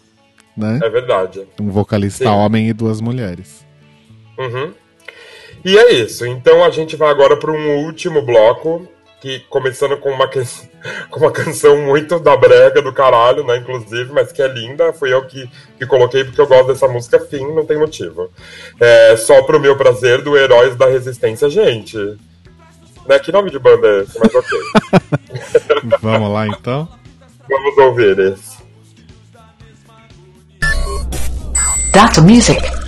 [0.56, 0.80] né?
[0.82, 1.46] É verdade.
[1.60, 2.30] Um vocalista Sim.
[2.30, 3.64] homem e duas mulheres.
[4.38, 4.72] Uhum.
[5.64, 6.24] E é isso.
[6.26, 8.86] Então a gente vai agora para um último bloco,
[9.20, 10.44] que começando com uma, can-
[11.10, 13.56] com uma canção muito da brega do caralho, né?
[13.56, 14.92] Inclusive, mas que é linda.
[14.92, 18.30] Fui eu que, que coloquei porque eu gosto dessa música, fim, não tem motivo.
[18.78, 21.96] É só pro meu prazer do Heróis da Resistência, gente.
[23.08, 23.18] Né?
[23.18, 24.18] Que nome de banda é esse?
[24.18, 24.58] Mas ok.
[26.00, 26.88] Vamos lá, então?
[27.48, 28.56] Vamos ouvir esse.
[31.92, 32.22] Dr.
[32.22, 32.85] Music.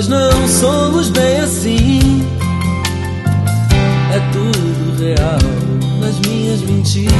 [0.00, 2.26] Nós não somos bem assim.
[4.14, 5.38] É tudo real
[6.00, 7.10] nas minhas mentiras.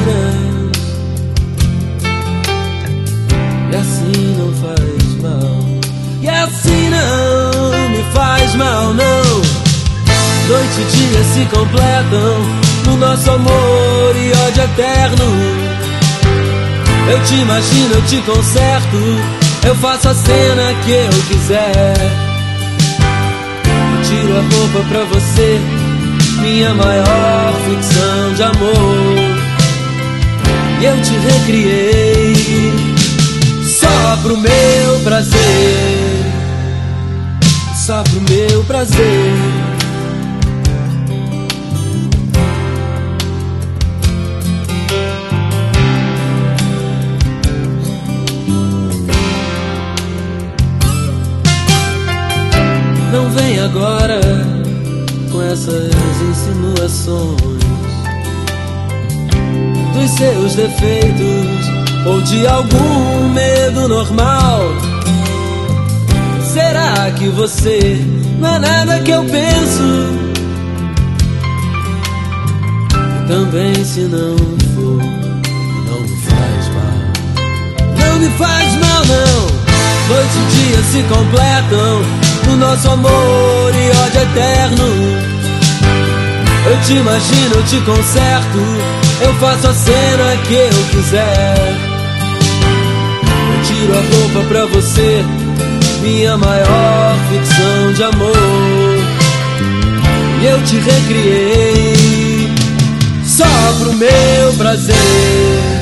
[3.70, 5.80] E assim não faz mal.
[6.22, 9.24] E assim não me faz mal, não.
[10.48, 12.38] Noite e dia se completam
[12.86, 15.24] no nosso amor e ódio eterno.
[17.10, 18.96] Eu te imagino, eu te conserto,
[19.66, 22.29] eu faço a cena que eu quiser.
[24.10, 25.60] Tiro a roupa pra você,
[26.42, 29.16] minha maior ficção de amor.
[30.80, 32.72] E eu te recriei
[33.62, 36.24] só pro meu prazer,
[37.86, 39.59] só pro meu prazer.
[53.50, 54.20] Vem agora
[55.32, 55.90] com essas
[56.30, 57.40] insinuações
[59.92, 64.60] dos seus defeitos ou de algum medo normal.
[66.52, 67.98] Será que você
[68.38, 70.06] não é nada que eu penso?
[73.26, 74.36] Também se não
[74.74, 75.02] for,
[75.86, 77.00] não me faz mal.
[77.98, 79.60] Não me faz mal, não.
[80.08, 84.84] Noite e dia se completam no nosso amor e ódio eterno.
[86.66, 88.58] Eu te imagino, eu te conserto,
[89.22, 91.76] eu faço a cena que eu quiser.
[93.52, 95.24] Eu tiro a roupa pra você,
[96.02, 98.36] minha maior ficção de amor.
[100.42, 102.54] E eu te recriei
[103.24, 103.44] só
[103.78, 105.79] pro meu prazer.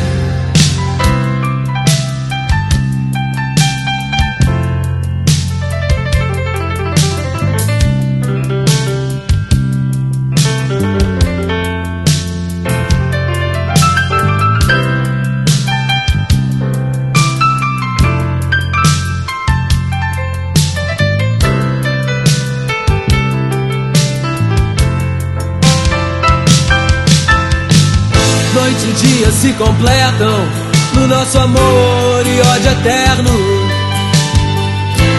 [29.40, 30.48] se completam
[30.94, 33.30] no nosso amor e ódio eterno.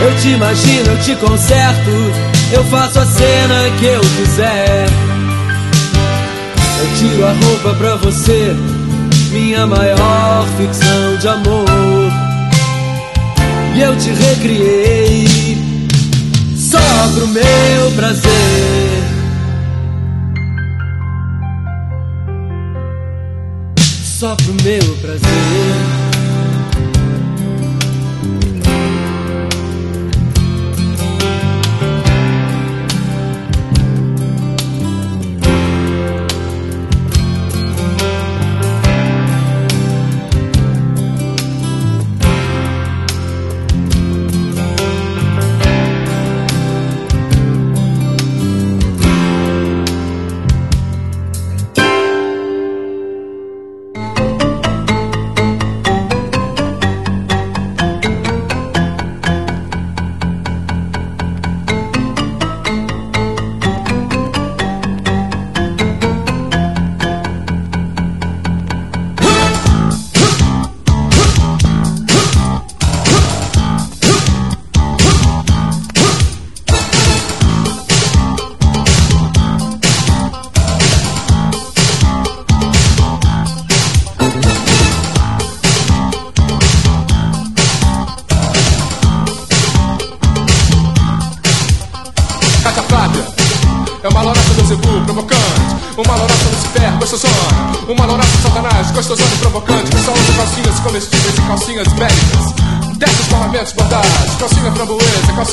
[0.01, 1.91] Eu te imagino, eu te conserto,
[2.51, 4.87] eu faço a cena que eu quiser.
[6.79, 8.55] Eu tiro a roupa pra você,
[9.31, 12.11] minha maior ficção de amor.
[13.73, 15.57] E eu te recriei
[16.57, 16.77] só
[17.15, 18.88] pro meu prazer.
[24.19, 25.98] só pro meu prazer.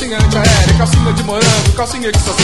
[0.07, 2.36] calcinha antiaérea, calcinha de morango, calcinha que só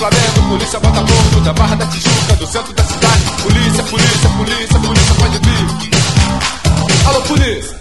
[0.00, 3.22] Flamengo, polícia Botafogo, da Barra da Tijuca, do centro da cidade.
[3.42, 7.06] Polícia, polícia, polícia, polícia, pode vir.
[7.06, 7.80] Alô, polícia.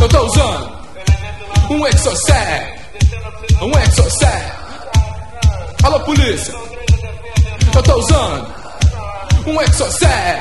[0.00, 0.78] Eu tô usando
[1.68, 2.74] um exocet,
[3.60, 4.52] um exocet.
[5.82, 6.54] Alô, polícia.
[7.74, 8.54] Eu tô usando
[9.46, 10.40] um exocet,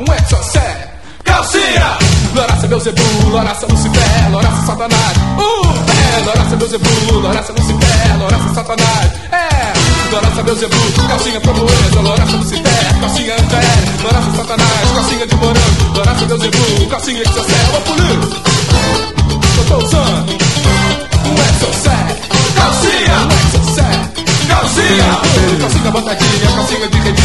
[0.00, 0.88] um exocet.
[1.22, 1.98] Calcinha!
[2.34, 5.16] Loraça meu zebu, Loraça Lucifer, Loraça Satanás.
[5.38, 6.02] Uh, pé!
[6.24, 9.01] Loraça Beuzebu, Loraça Lucifer, Loraça Satanás.
[10.52, 12.68] Calcinha pro calcinha promoesa, loraça do cité,
[13.00, 13.62] calcinha anfé,
[14.02, 17.92] loraça satanás, calcinha de morango, loraça do zebu, calcinha que sassé, ô vou tô
[19.56, 20.32] Eu tô usando
[21.24, 21.96] um é sé,
[22.54, 24.02] calcinha, um é
[24.46, 27.21] calcinha, calcinha botadinha, calcinha de redinha.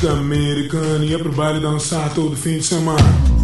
[0.00, 3.37] Música americana ia é pro baile dançar todo fim de semana.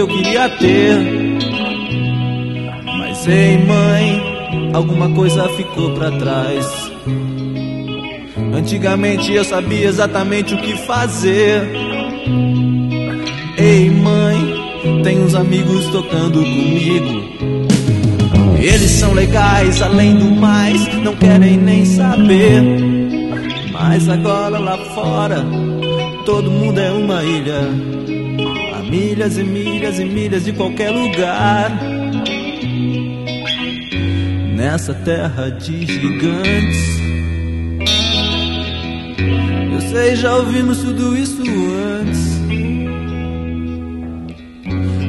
[0.00, 0.96] eu queria ter.
[2.98, 6.90] Mas ei, mãe, alguma coisa ficou para trás.
[8.54, 11.68] Antigamente eu sabia exatamente o que fazer.
[13.58, 17.22] Ei, mãe, tem uns amigos tocando comigo.
[18.58, 22.62] Eles são legais, além do mais, não querem nem saber.
[23.70, 25.44] Mas agora lá fora,
[26.24, 27.89] todo mundo é uma ilha
[28.90, 31.70] milhas e milhas e milhas de qualquer lugar.
[34.56, 37.00] Nessa terra de gigantes.
[39.72, 41.42] Eu sei, já ouvimos tudo isso
[42.00, 42.40] antes.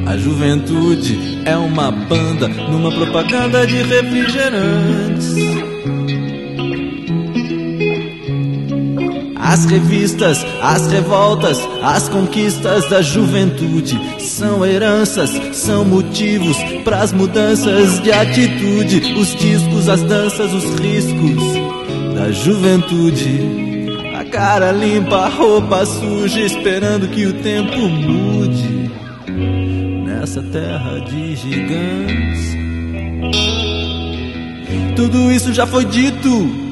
[0.06, 5.71] A juventude é uma banda numa propaganda de refrigerantes.
[9.52, 18.00] As revistas, as revoltas, as conquistas da juventude são heranças, são motivos para as mudanças
[18.00, 19.12] de atitude.
[19.12, 21.42] Os discos, as danças, os riscos
[22.14, 23.90] da juventude.
[24.18, 28.90] A cara limpa, a roupa suja, esperando que o tempo mude
[30.06, 32.56] nessa terra de gigantes.
[34.96, 36.71] Tudo isso já foi dito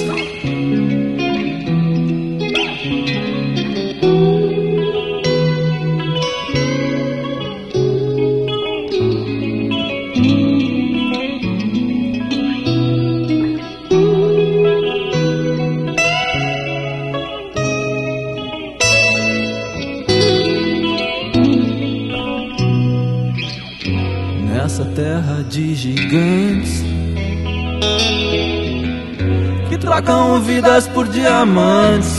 [30.81, 32.13] Trocam vidas por diamantes.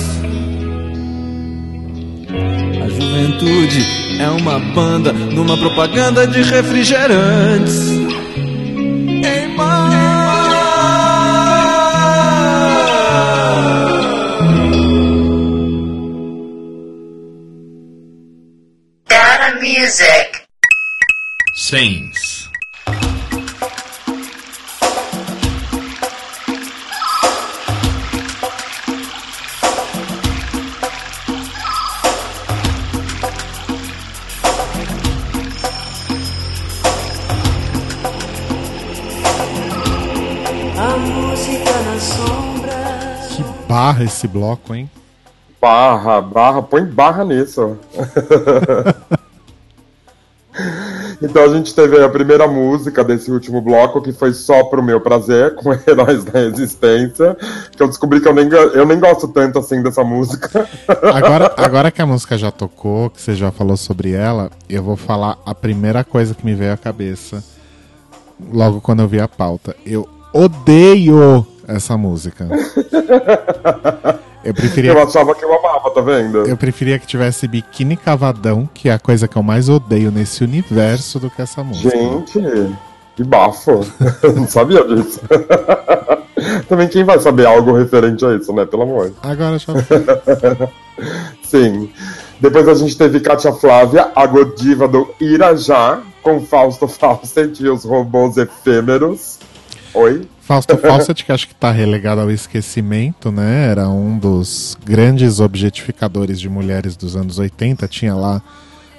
[2.82, 3.86] A juventude
[4.20, 8.01] é uma banda numa propaganda de refrigerantes.
[44.22, 44.88] Esse bloco, hein?
[45.60, 47.76] Barra, barra, põe barra nisso.
[51.22, 55.00] então a gente teve a primeira música desse último bloco, que foi só pro meu
[55.00, 57.36] prazer, com Heróis da Resistência,
[57.76, 60.68] que eu descobri que eu nem, eu nem gosto tanto assim dessa música.
[61.12, 64.96] Agora, agora que a música já tocou, que você já falou sobre ela, eu vou
[64.96, 67.42] falar a primeira coisa que me veio à cabeça
[68.52, 69.76] logo quando eu vi a pauta.
[69.86, 72.48] Eu odeio essa música.
[74.44, 76.46] Eu preferia, Eu achava que eu amava, tá vendo?
[76.46, 80.42] eu preferia que tivesse biquíni cavadão, que é a coisa que eu mais odeio nesse
[80.42, 81.96] universo, do que essa música.
[81.96, 82.76] Gente,
[83.14, 83.86] que bafo.
[84.34, 85.20] Não sabia disso.
[86.68, 88.64] Também quem vai saber algo referente a isso, né?
[88.66, 89.12] Pelo amor.
[89.22, 89.72] Agora já.
[91.44, 91.90] Sim.
[92.40, 97.84] Depois a gente teve Katia Flávia, a godiva do Irajá, com Fausto Fawcett e os
[97.84, 99.38] robôs efêmeros.
[99.94, 100.28] Oi?
[100.40, 103.68] Fausto Fawcett, que acho que tá relegado ao esquecimento, né?
[103.70, 107.86] Era um dos grandes objetificadores de mulheres dos anos 80.
[107.88, 108.42] Tinha lá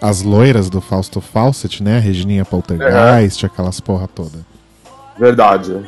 [0.02, 1.98] as loiras do Fausto Fawcett, né?
[1.98, 4.40] A Regininha Poltergeist, aquelas porra toda.
[5.18, 5.80] Verdade.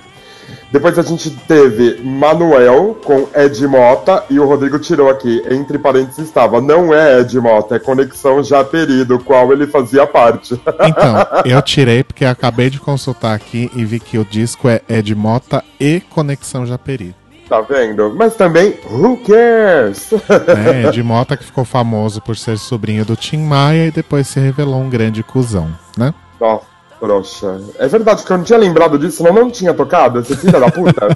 [0.76, 6.28] Depois a gente teve Manuel com Ed Mota e o Rodrigo tirou aqui, entre parênteses
[6.28, 10.60] estava, não é Ed Mota, é Conexão Japeri, do qual ele fazia parte.
[10.86, 11.16] Então,
[11.46, 15.64] eu tirei porque acabei de consultar aqui e vi que o disco é Ed Mota
[15.80, 17.16] e Conexão Japeri.
[17.48, 18.14] Tá vendo?
[18.14, 20.12] Mas também, who cares?
[20.12, 24.42] É, Ed Mota que ficou famoso por ser sobrinho do Tim Maia e depois se
[24.42, 26.14] revelou um grande cuzão, né?
[26.40, 26.75] Nossa,
[27.06, 27.62] trouxa.
[27.78, 30.72] É verdade que eu não tinha lembrado disso, senão não tinha tocado, esse filho da
[30.72, 31.16] puta.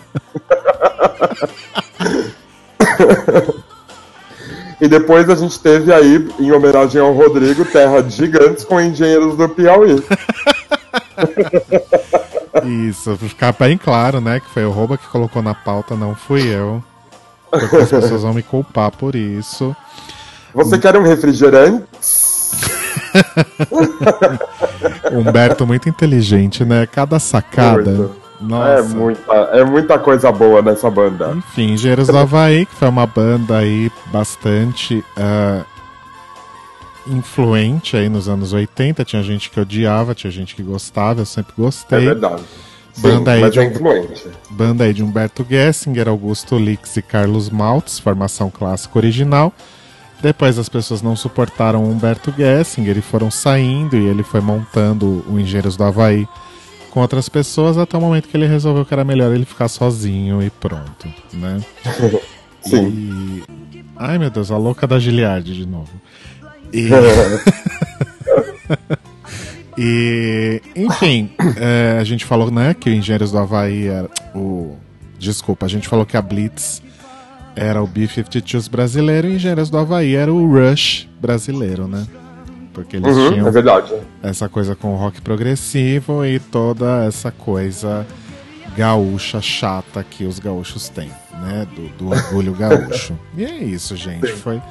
[4.79, 9.35] E depois a gente teve aí, em homenagem ao Rodrigo, Terra de Gigantes com Engenheiros
[9.35, 10.01] do Piauí.
[12.87, 14.39] Isso, pra ficar bem claro, né?
[14.39, 16.81] Que foi o Rouba que colocou na pauta, não fui eu.
[17.49, 19.75] Porque as pessoas vão me culpar por isso.
[20.53, 21.83] Você quer um refrigerante?
[25.11, 26.85] Humberto muito inteligente, né?
[26.85, 27.91] Cada sacada.
[27.91, 28.29] Muito.
[28.41, 28.71] Nossa.
[28.71, 31.33] É muita, é muita coisa boa nessa banda.
[31.35, 35.65] Enfim, Engenheiros do Havaí, que foi uma banda aí bastante ah,
[37.05, 39.03] influente aí nos anos 80.
[39.03, 41.99] Tinha gente que odiava, tinha gente que gostava, eu sempre gostei.
[41.99, 42.43] É verdade.
[42.93, 43.73] Sim, Banda aí, mas de, é
[44.49, 49.53] banda aí de Humberto Gessinger, Augusto Lix e Carlos Maltz, formação clássica original.
[50.21, 55.23] Depois as pessoas não suportaram o Humberto Gessinger e foram saindo e ele foi montando
[55.27, 56.27] o Engenheiros do Havaí
[56.89, 60.41] com outras pessoas até o momento que ele resolveu que era melhor ele ficar sozinho
[60.41, 61.61] e pronto, né?
[62.61, 62.89] Sim.
[62.89, 63.43] E...
[63.95, 65.89] Ai meu Deus, a louca da Giliardi de novo.
[66.73, 66.89] E...
[69.81, 74.75] E, enfim, é, a gente falou, né, que o Engenheiros do Havaí era o.
[75.17, 76.81] Desculpa, a gente falou que a Blitz
[77.59, 82.07] era o B-52s brasileiro e Engenheiros do Havaí era o Rush brasileiro, né?
[82.73, 88.07] Porque eles Uhum, tinham é essa coisa com o rock progressivo e toda essa coisa
[88.77, 91.67] gaúcha chata que os gaúchos têm, né?
[91.75, 93.19] Do, do orgulho gaúcho.
[93.35, 94.27] E é isso, gente.
[94.27, 94.61] Foi,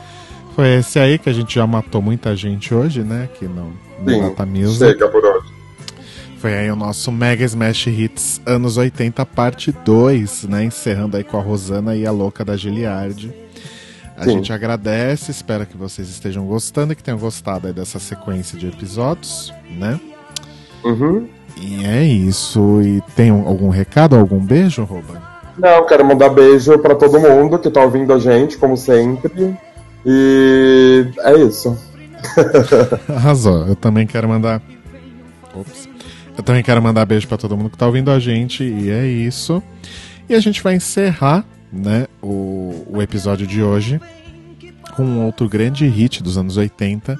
[0.54, 3.24] foi esse aí que a gente já matou muita gente hoje, né?
[3.24, 4.78] Aqui no, no Sim, Data Music.
[4.92, 5.57] chega por hoje.
[6.40, 10.64] Foi aí o nosso Mega Smash Hits anos 80, parte 2, né?
[10.64, 13.32] Encerrando aí com a Rosana e a louca da Giliardi.
[14.16, 14.32] A Sim.
[14.32, 18.66] gente agradece, espero que vocês estejam gostando e que tenham gostado aí dessa sequência de
[18.68, 19.98] episódios, né?
[20.84, 21.28] Uhum.
[21.56, 22.80] E é isso.
[22.82, 25.20] E tem um- algum recado, algum beijo, Roba?
[25.56, 29.56] Não, quero mandar beijo pra todo mundo que tá ouvindo a gente, como sempre.
[30.06, 31.76] E é isso.
[33.08, 33.66] Arrasou.
[33.66, 34.62] Eu também quero mandar.
[35.54, 35.87] Ops.
[36.38, 38.62] Eu também quero mandar beijo pra todo mundo que tá ouvindo a gente.
[38.62, 39.60] E é isso.
[40.28, 44.00] E a gente vai encerrar, né, o, o episódio de hoje
[44.94, 47.18] com um outro grande hit dos anos 80.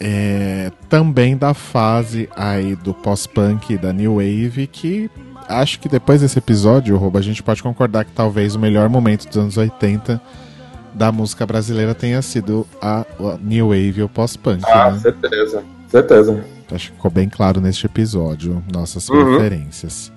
[0.00, 5.10] É, também da fase aí do pós-punk e da New Wave, que
[5.48, 9.36] acho que depois desse episódio, a gente pode concordar que talvez o melhor momento dos
[9.36, 10.20] anos 80
[10.94, 14.64] da música brasileira tenha sido a, a New Wave ou pós-punk.
[14.66, 14.98] Ah, né?
[14.98, 15.64] certeza.
[15.88, 16.57] Certeza.
[16.70, 19.24] Acho que ficou bem claro neste episódio, nossas Uhum.
[19.36, 20.12] preferências.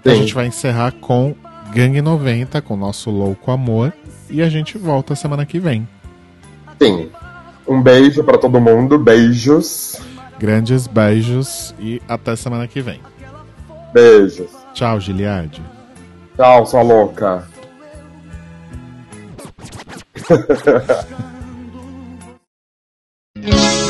[0.00, 1.34] Então a gente vai encerrar com
[1.72, 3.92] Gangue 90, com o nosso Louco Amor,
[4.28, 5.88] e a gente volta semana que vem.
[6.80, 7.08] Sim.
[7.68, 8.98] Um beijo pra todo mundo.
[8.98, 10.00] Beijos.
[10.38, 13.00] Grandes beijos e até semana que vem.
[13.94, 14.50] Beijos.
[14.74, 15.62] Tchau, Giliardi.
[16.36, 17.46] Tchau, sua louca.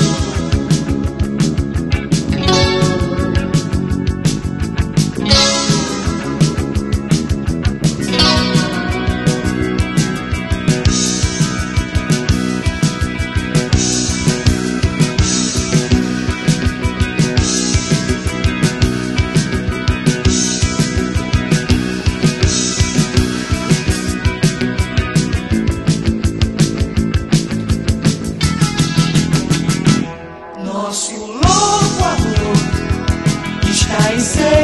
[34.15, 34.62] está em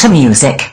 [0.00, 0.12] Dr.
[0.12, 0.69] Music.